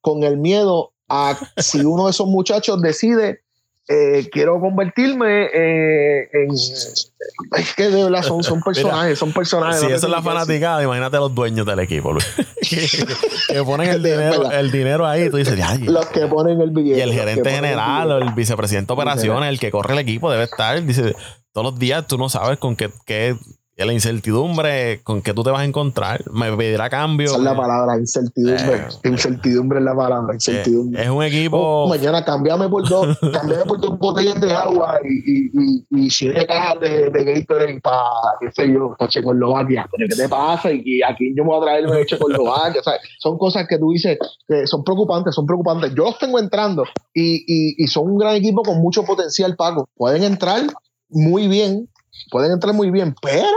[0.00, 3.40] con el miedo a si uno de esos muchachos decide
[3.88, 6.50] eh, quiero convertirme eh, en.
[6.52, 9.80] Es que de verdad son, son personajes, son personajes.
[9.80, 12.14] Si esa es la fanaticada, imagínate a los dueños del equipo,
[12.68, 16.98] que, ponen el dinero, el dinero ahí, tú dices, Los que ponen el billete.
[16.98, 20.44] Y el gerente general, o el vicepresidente de operaciones, el que corre el equipo, debe
[20.44, 20.84] estar.
[20.84, 21.14] Dice,
[21.52, 23.36] todos los días tú no sabes con qué, qué
[23.84, 26.24] la incertidumbre con que tú te vas a encontrar.
[26.32, 27.26] Me pedirá cambio.
[27.26, 28.76] Esa es la palabra, incertidumbre.
[28.76, 31.02] Eh, incertidumbre es la palabra, incertidumbre.
[31.02, 31.58] Es un equipo.
[31.58, 36.46] Oh, mañana cambiame por dos, cambiame por dos botellas de agua y, y, y, siete
[36.46, 38.00] cajas de, de Gatorade para,
[38.40, 39.86] qué sé yo, para Checoslovaquia.
[39.98, 40.70] ¿qué te pasa?
[40.72, 42.80] Y aquí yo me voy a traer de Checoslovaquia.
[42.80, 44.18] o sea, son cosas que tú dices
[44.48, 45.92] que son preocupantes, son preocupantes.
[45.94, 49.86] Yo los tengo entrando y, y, y son un gran equipo con mucho potencial, Paco.
[49.96, 50.62] Pueden entrar
[51.10, 51.88] muy bien,
[52.30, 53.56] pueden entrar muy bien, pero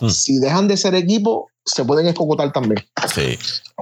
[0.00, 0.08] mm.
[0.08, 2.84] si dejan de ser equipo, se pueden escocotar también.
[3.14, 3.38] Sí.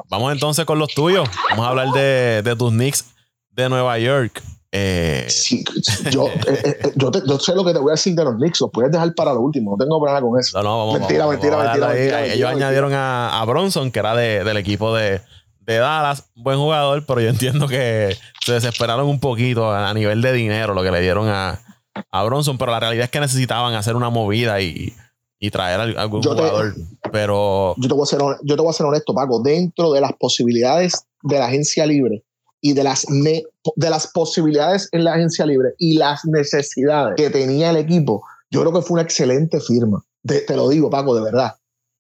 [0.09, 1.29] Vamos entonces con los tuyos.
[1.51, 3.07] Vamos a hablar de, de tus Knicks
[3.51, 4.43] de Nueva York.
[4.73, 5.64] Eh, sí,
[6.12, 8.61] yo, eh, eh, yo, yo, sé lo que te voy a decir de los Knicks,
[8.61, 10.59] los puedes dejar para lo último, no tengo problema con eso.
[10.59, 14.57] No, no, vamos, mentira, mentira, mentira, Ellos añadieron a, a, Bronson, que era de, del
[14.57, 15.23] equipo de,
[15.62, 20.33] de, Dallas, buen jugador, pero yo entiendo que se desesperaron un poquito a, nivel de
[20.33, 21.59] dinero lo que le dieron a,
[21.95, 24.93] a, Bronson, pero la realidad es que necesitaban hacer una movida y,
[25.38, 26.74] y traer a algún jugador.
[27.11, 30.01] pero yo te, voy a ser, yo te voy a ser honesto, Paco, dentro de
[30.01, 32.24] las posibilidades de la agencia libre
[32.61, 37.70] y de las, de las posibilidades en la agencia libre y las necesidades que tenía
[37.70, 40.05] el equipo, yo creo que fue una excelente firma.
[40.26, 41.55] Te, lo digo, Paco, de verdad.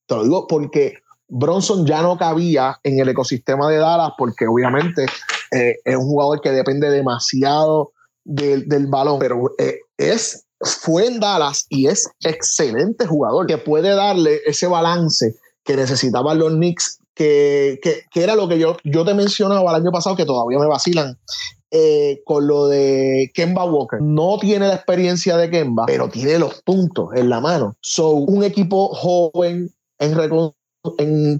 [0.06, 0.94] Te lo digo porque
[1.28, 5.06] Bronson ya no cabía en el ecosistema de Dallas porque obviamente
[5.52, 7.92] eh, es un jugador que depende demasiado
[8.30, 14.40] del, balón, pero eh, es, fue en Dallas y es excelente jugador que puede darle
[14.46, 19.70] ese balance que necesitaban los Knicks que, que, era lo que yo, yo te mencionaba
[19.70, 21.18] el año pasado, que todavía me vacilan,
[21.70, 24.00] eh, con lo de Kemba Walker.
[24.00, 27.76] No tiene la experiencia de Kemba, pero tiene los puntos en la mano.
[27.80, 30.14] So, un equipo joven en,
[30.98, 31.38] en,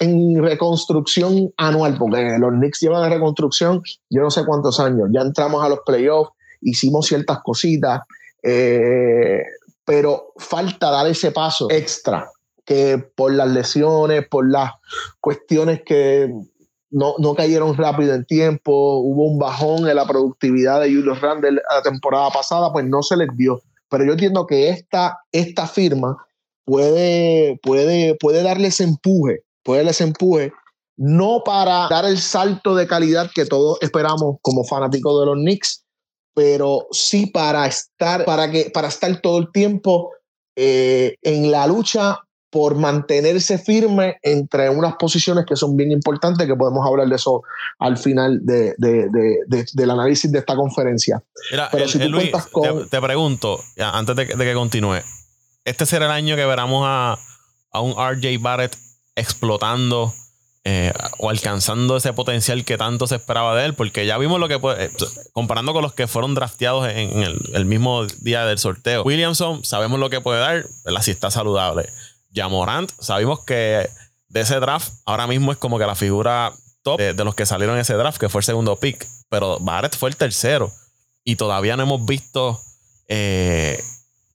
[0.00, 5.08] en reconstrucción anual, porque los Knicks llevan de reconstrucción yo no sé cuántos años.
[5.12, 8.02] Ya entramos a los playoffs, hicimos ciertas cositas,
[8.42, 9.42] eh,
[9.84, 12.30] pero falta dar ese paso extra
[12.64, 14.72] que por las lesiones, por las
[15.20, 16.32] cuestiones que
[16.90, 21.60] no, no, cayeron rápido en tiempo, hubo un bajón en la productividad de Julius Randle
[21.70, 23.62] la temporada pasada, pues no se les dio.
[23.88, 26.16] Pero yo entiendo que esta, esta firma
[26.70, 30.52] puede, puede, puede darles empuje, puede empuje,
[30.96, 35.84] no para dar el salto de calidad que todos esperamos como fanáticos de los Knicks,
[36.32, 40.12] pero sí para estar, para que, para estar todo el tiempo
[40.56, 46.54] eh, en la lucha por mantenerse firme entre unas posiciones que son bien importantes, que
[46.54, 47.42] podemos hablar de eso
[47.80, 51.20] al final de, del análisis de esta conferencia.
[51.72, 52.88] Pero si tú cuentas con...
[52.88, 54.98] te, pregunto, antes de, que continúe,
[55.64, 57.18] ¿este será el año que veramos a,
[57.72, 58.76] a un RJ Barrett
[59.16, 60.12] explotando
[60.64, 63.74] eh, o alcanzando ese potencial que tanto se esperaba de él?
[63.74, 64.90] Porque ya vimos lo que puede, eh,
[65.32, 69.02] comparando con los que fueron drafteados en el, el mismo día del sorteo.
[69.02, 70.66] Williamson, sabemos lo que puede dar,
[71.02, 71.88] si está saludable.
[72.32, 73.88] Jamorant, sabemos que
[74.28, 76.52] de ese draft ahora mismo es como que la figura
[76.82, 79.96] top de, los que salieron en ese draft, que fue el segundo pick, pero Barrett
[79.96, 80.70] fue el tercero
[81.24, 82.58] y todavía no hemos visto
[83.08, 83.82] eh,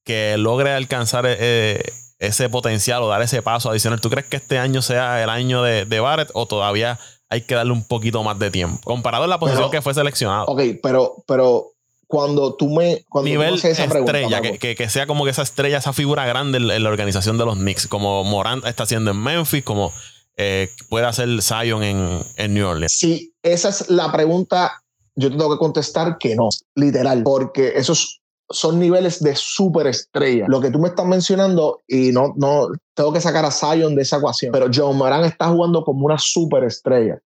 [0.05, 1.83] que logre alcanzar eh,
[2.19, 3.99] ese potencial o dar ese paso adicional.
[3.99, 6.99] ¿Tú crees que este año sea el año de, de Barrett o todavía
[7.29, 8.79] hay que darle un poquito más de tiempo?
[8.83, 10.45] Comparado a la posición que fue seleccionado.
[10.45, 11.71] Ok, pero, pero
[12.07, 13.03] cuando tú me.
[13.09, 16.89] Cuando Nivel estrella, que, que, sea como que esa estrella, esa figura grande en, la
[16.89, 19.91] organización de los Knicks, como Morant está haciendo en Memphis, como
[20.37, 22.93] eh, puede hacer Zion en, en New Orleans.
[22.93, 24.81] Sí, esa es la pregunta.
[25.15, 30.45] Yo tengo que contestar que no, literal, porque esos son niveles de superestrella.
[30.47, 34.03] Lo que tú me estás mencionando, y no, no tengo que sacar a Zion de
[34.03, 37.21] esa ecuación, pero John Morant está jugando como una superestrella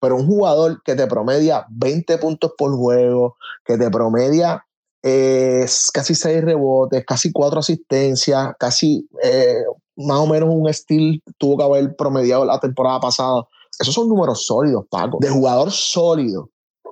[0.00, 4.64] pero un jugador que te promedia 20 puntos por juego, que te promedia
[5.02, 9.62] eh, casi 6 rebotes, casi 4 asistencias, casi eh,
[9.96, 13.46] más o menos un steal tuvo que haber promediado la temporada pasada.
[13.78, 16.50] Esos son números sólidos, Paco, de jugador sólido,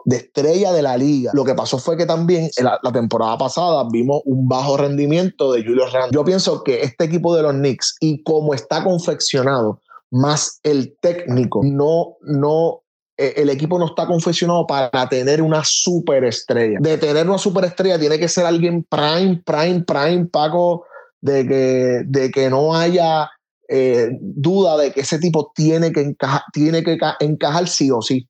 [0.08, 1.32] de estrella de la liga.
[1.34, 5.84] Lo que pasó fue que también la, temporada pasada vimos un bajo rendimiento de Julio
[5.84, 6.12] Randle.
[6.12, 11.60] Yo pienso que este equipo de los Knicks y cómo está confeccionado, más el técnico,
[11.62, 12.80] no, no
[13.18, 16.78] eh, el equipo no está confeccionado para tener una superestrella.
[16.80, 20.86] De tener una superestrella tiene que ser alguien prime, prime, prime, Paco,
[21.20, 23.28] de que, de que no haya
[23.68, 28.26] eh, duda de que ese tipo tiene que, encajar, tiene que encajar sí o sí.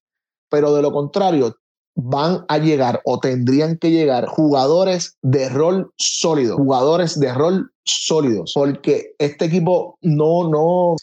[0.51, 1.55] Pero de lo contrario,
[2.01, 8.53] van a llegar o tendrían que llegar jugadores de rol sólido, jugadores de rol sólidos,
[8.55, 10.95] porque este equipo no, no,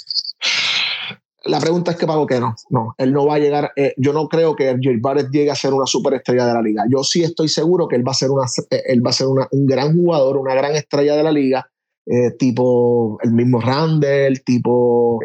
[1.43, 2.55] la pregunta es que pago que no.
[2.69, 3.71] No, él no va a llegar.
[3.75, 6.85] Eh, yo no creo que Jay Barrett llegue a ser una superestrella de la liga.
[6.89, 9.27] Yo sí estoy seguro que él va a ser, una, eh, él va a ser
[9.27, 11.69] un gran jugador, una gran estrella de la liga.
[12.07, 15.19] Eh, tipo el mismo Randall, tipo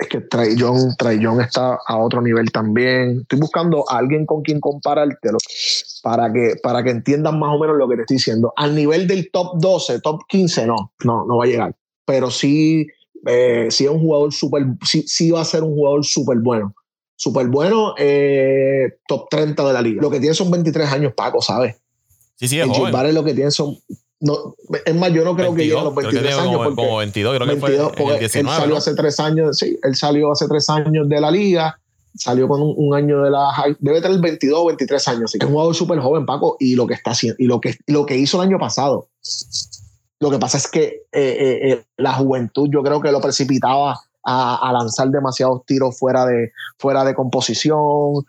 [0.00, 3.20] es que Trey Young, está a otro nivel también.
[3.22, 5.38] Estoy buscando a alguien con quien comparártelo
[6.02, 8.52] para que, para que entiendan más o menos lo que te estoy diciendo.
[8.56, 11.74] Al nivel del top 12, top 15, no, no, no va a llegar.
[12.04, 12.86] Pero sí
[13.26, 16.74] eh, si es un jugador súper, sí, va a ser un jugador súper bueno.
[17.14, 20.02] Súper bueno, eh, top 30 de la liga.
[20.02, 21.76] Lo que tiene son 23 años, Paco, ¿sabes?
[22.34, 23.14] Sí, sí, es joven.
[23.14, 23.76] lo que tiene son
[24.22, 24.54] no,
[24.84, 26.56] es más, yo no creo que llegue a los 23 años.
[26.56, 29.96] Como, como 22, creo que fue el 19, Él salió hace tres años, sí, él
[29.96, 31.76] salió hace tres años de la liga,
[32.14, 35.44] salió con un, año de la high, debe tener 22 o 23 años, así que
[35.44, 38.06] es un jugador súper joven, Paco, y lo que está haciendo, y lo que, lo
[38.06, 39.08] que hizo el año pasado.
[40.20, 43.98] Lo que pasa es que eh, eh, eh, la juventud yo creo que lo precipitaba
[44.24, 48.24] a, lanzar demasiados tiros fuera de, fuera de composición.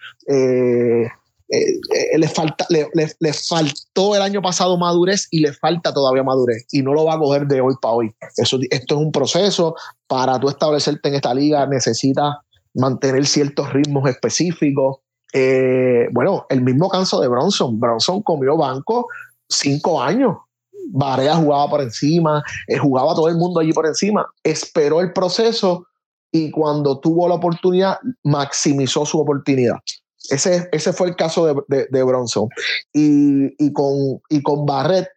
[2.17, 2.87] Le, falta, le,
[3.19, 7.15] le, faltó el año pasado madurez y le falta todavía madurez y no lo va
[7.15, 8.15] a coger de hoy para hoy.
[8.37, 9.75] Eso, esto es un proceso.
[10.07, 12.35] Para tú establecerte en esta liga necesitas
[12.73, 14.97] mantener ciertos ritmos específicos.
[16.11, 17.79] bueno, el mismo caso de Bronson.
[17.79, 19.07] Bronson comió banco
[19.47, 20.37] cinco años
[20.89, 25.87] Barea jugaba por encima, eh, jugaba todo el mundo allí por encima, esperó el proceso
[26.31, 29.77] y cuando tuvo la oportunidad, maximizó su oportunidad.
[30.29, 32.47] Ese, ese fue el caso de, de, Bronson.
[32.93, 35.07] Y, con, y con Barrett,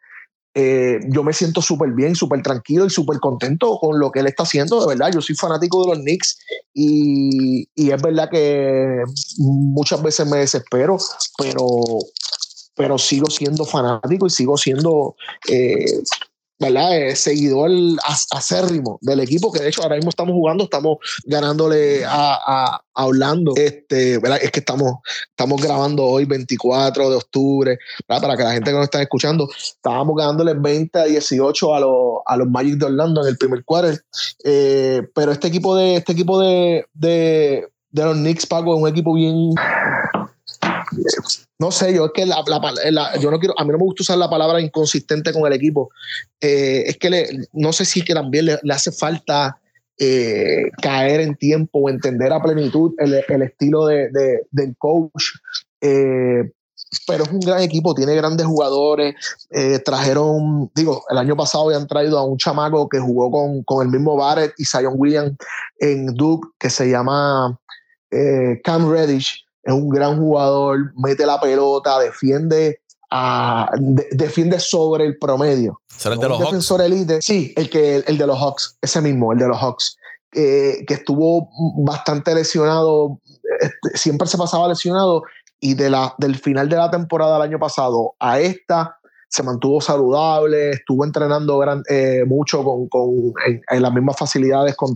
[0.54, 4.26] eh, yo me siento súper bien, súper tranquilo y súper contento con lo que él
[4.26, 5.12] está haciendo, de verdad.
[5.12, 6.38] Yo soy fanático de los Knicks
[6.74, 9.02] y, y es verdad que
[9.38, 10.96] muchas veces me desespero,
[11.38, 11.64] pero
[12.76, 15.16] pero sigo siendo fanático y sigo siendo,
[15.48, 16.02] eh,
[16.58, 16.96] ¿verdad?
[16.96, 17.70] Eh, seguidor
[18.30, 23.52] acérrimo del equipo, que de hecho ahora mismo estamos jugando, estamos ganándole a, a, Orlando.
[23.56, 24.38] Este, ¿verdad?
[24.42, 24.94] Es que estamos,
[25.28, 30.16] estamos grabando hoy 24 de octubre, para que la gente que nos está escuchando, estábamos
[30.16, 34.02] ganándole 20 a 18 a, los, a los Magic de Orlando en el primer quarter.
[34.44, 38.88] Eh, pero este equipo de, este equipo de, de, de los Knicks, Paco, es un
[38.88, 39.52] equipo bien
[41.58, 44.18] no sé, yo es que la, yo no quiero, a mí no me gusta usar
[44.18, 45.90] la palabra inconsistente con el equipo.
[46.40, 49.58] Eh, es que le, no sé si que también le, hace falta
[49.98, 54.10] eh, caer en tiempo o entender a plenitud el, estilo de,
[54.50, 55.24] del coach.
[55.80, 56.52] Eh,
[57.06, 59.14] pero es un gran equipo, tiene grandes jugadores.
[59.84, 63.90] trajeron, digo, el año pasado habían traído a un chamaco que jugó con, con el
[63.90, 65.36] mismo Barrett y Zion Williams
[65.80, 67.58] en Duke, que se llama
[68.62, 73.68] Cam Reddish es un gran jugador, mete la pelota, defiende, a,
[74.12, 75.80] defiende sobre el promedio.
[75.88, 77.20] ¿Será el de los defensor elite?
[77.20, 79.96] Sí, el, que, el, de los Hawks, ese mismo, el de los Hawks,
[80.86, 81.48] que estuvo
[81.84, 83.20] bastante lesionado,
[83.60, 85.24] este, siempre se pasaba lesionado
[85.58, 88.98] y de la, del final de la temporada del año pasado a esta
[89.28, 94.94] se mantuvo saludable, estuvo entrenando eh, mucho con, con en, las mismas facilidades con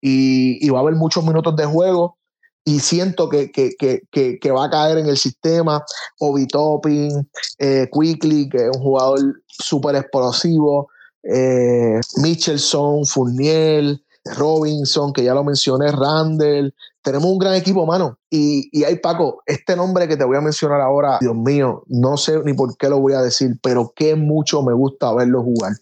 [0.00, 2.16] y, y, va a haber muchos minutos de juego
[2.64, 5.84] y siento que, que, que, que, va a caer en el sistema.
[6.20, 10.88] Obi Topping, eh, Quickly, que es un jugador súper explosivo,
[11.24, 13.98] eh, Michelson, Fournier,
[14.36, 16.72] Robinson, que ya lo mencioné, Randall.
[17.02, 18.18] Tenemos un gran equipo, mano.
[18.30, 22.16] Y, y hay, Paco, este nombre que te voy a mencionar ahora, Dios mío, no
[22.16, 25.72] sé ni por qué lo voy a decir, pero qué mucho me gusta verlo jugar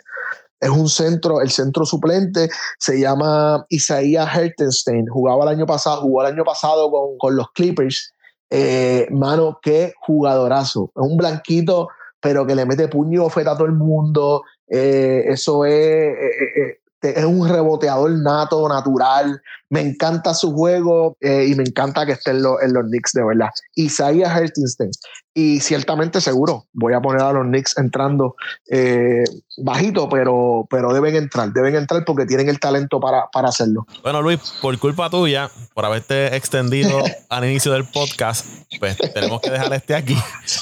[0.61, 6.23] es un centro, el centro suplente se llama Isaiah Hertenstein, jugaba el año pasado, jugó
[6.23, 8.13] el año pasado con, los Clippers.
[8.51, 10.93] Eh, mano, qué jugadorazo.
[10.95, 11.89] Es un blanquito,
[12.21, 14.43] pero que le mete puño feta a todo el mundo.
[14.69, 19.41] Eh, eso es, eh, es un reboteador nato, natural.
[19.71, 22.59] Me encanta su juego y me encanta que esté en, los
[22.89, 23.49] Knicks, de verdad.
[23.77, 24.91] Isaiah Hertenstein
[25.33, 28.35] y ciertamente seguro voy a poner a los Knicks entrando
[28.69, 29.23] eh,
[29.59, 33.87] bajito, pero, pero deben entrar, deben entrar porque tienen el talento para, hacerlo.
[34.03, 38.45] Bueno, Luis, por culpa tuya, por haberte extendido al inicio del podcast,
[38.81, 40.17] pues tenemos que dejar este aquí.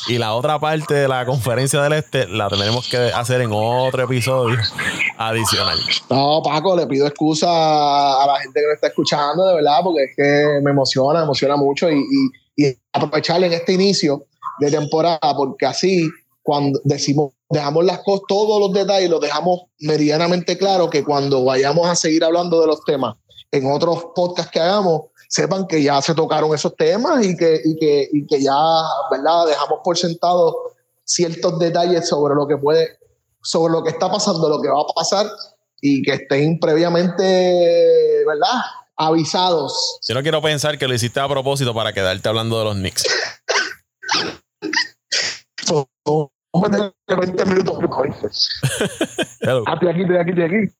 [0.06, 4.02] Y la otra parte de la conferencia del este la tendremos que hacer en otro
[4.02, 4.58] episodio
[5.16, 5.78] adicional.
[6.10, 10.04] No, Paco, le pido excusa a la gente que me está escuchando, de verdad, porque
[10.04, 14.26] es que me emociona, me emociona mucho y, y, y aprovechar en este inicio
[14.60, 16.08] de temporada, porque así
[16.42, 21.86] cuando decimos, dejamos las cosas, todos los detalles los dejamos medianamente claro que cuando vayamos
[21.86, 23.16] a seguir hablando de los temas
[23.50, 27.76] en otros podcasts que hagamos, sepan que ya se tocaron esos temas y que, y
[27.76, 28.54] que, y que ya,
[29.10, 29.46] ¿verdad?
[29.46, 30.56] Dejamos por sentado
[31.04, 32.98] ciertos detalles sobre lo que puede,
[33.42, 35.26] sobre lo que está pasando, lo que va a pasar
[35.82, 38.62] y que estén previamente, ¿verdad?
[38.96, 39.98] Avisados.
[40.08, 43.04] Yo no quiero pensar que lo hiciste a propósito para quedarte hablando de los Knicks.
[46.52, 47.78] 20 minutos
[49.88, 50.72] aquí, estoy aquí, estoy aquí.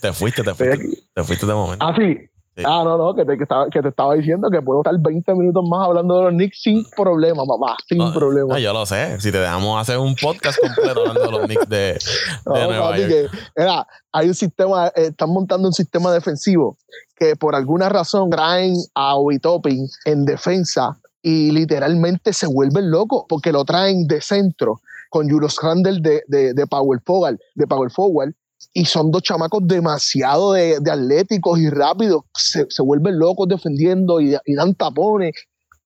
[0.00, 0.88] te fuiste, te fuiste.
[1.14, 1.84] Te fuiste de momento.
[1.84, 2.18] Ah, sí.
[2.58, 5.34] Ah, no, no, que te, que, estaba, que te estaba diciendo que puedo estar 20
[5.34, 8.54] minutos más hablando de los Knicks sin problema, mamá, sin problema.
[8.54, 9.20] No, yo lo sé.
[9.20, 11.76] Si te dejamos hacer un podcast completo hablando de los Knicks de,
[12.46, 13.08] de Nueva York.
[13.08, 16.78] Que, era, hay un sistema, eh, están montando un sistema defensivo
[17.16, 20.96] que por alguna razón traen a Obi Topping en defensa
[21.26, 26.52] y literalmente se vuelven locos porque lo traen de centro con Julius Randle de, de,
[26.52, 28.34] de, Power Forward, de Power Forward,
[28.74, 34.20] y son dos chamacos demasiado de, de atléticos y rápidos, se, se, vuelven locos defendiendo
[34.20, 35.32] y, dan tapones,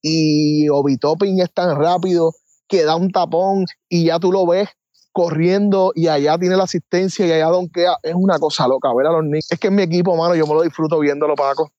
[0.03, 2.33] y Obi Topping es tan rápido
[2.67, 4.69] que da un tapón y ya tú lo ves
[5.13, 7.97] corriendo y allá tiene la asistencia y allá donkea.
[8.03, 9.53] Es una cosa loca ver a los Knicks.
[9.53, 11.73] Es que es mi equipo, mano, yo me lo disfruto viéndolo, Paco.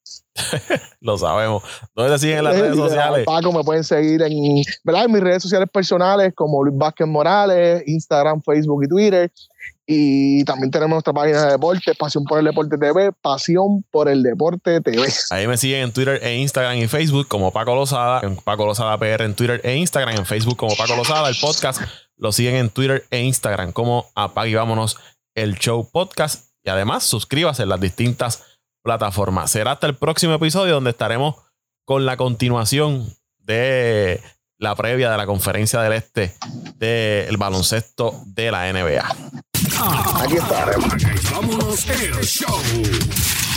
[1.02, 1.64] lo sabemos.
[1.96, 3.26] ¿Dónde te siguen en las redes sociales?
[3.26, 5.06] Paco, me pueden seguir en, ¿verdad?
[5.06, 9.32] en mis redes sociales personales como Luis Vázquez Morales, Instagram, Facebook y Twitter.
[9.86, 14.22] Y también tenemos nuestra página de deporte, Pasión por el Deporte TV, Pasión por el
[14.22, 15.08] Deporte TV.
[15.32, 18.98] Ahí me siguen en Twitter e Instagram y Facebook como Paco Lozada, en Paco Lozada
[19.00, 21.82] PR en Twitter e Instagram, en Facebook como Paco Lozada, el podcast
[22.20, 24.98] lo siguen en Twitter e Instagram como Apague Vámonos
[25.36, 26.50] el Show Podcast.
[26.64, 28.44] Y además, suscríbase en las distintas
[28.82, 29.52] plataformas.
[29.52, 31.36] Será hasta el próximo episodio donde estaremos
[31.86, 34.22] con la continuación de
[34.58, 36.36] la previa de la conferencia del este
[36.76, 39.06] del baloncesto de la NBA.
[40.16, 40.94] Aquí estaremos.
[41.32, 43.49] Vámonos el show.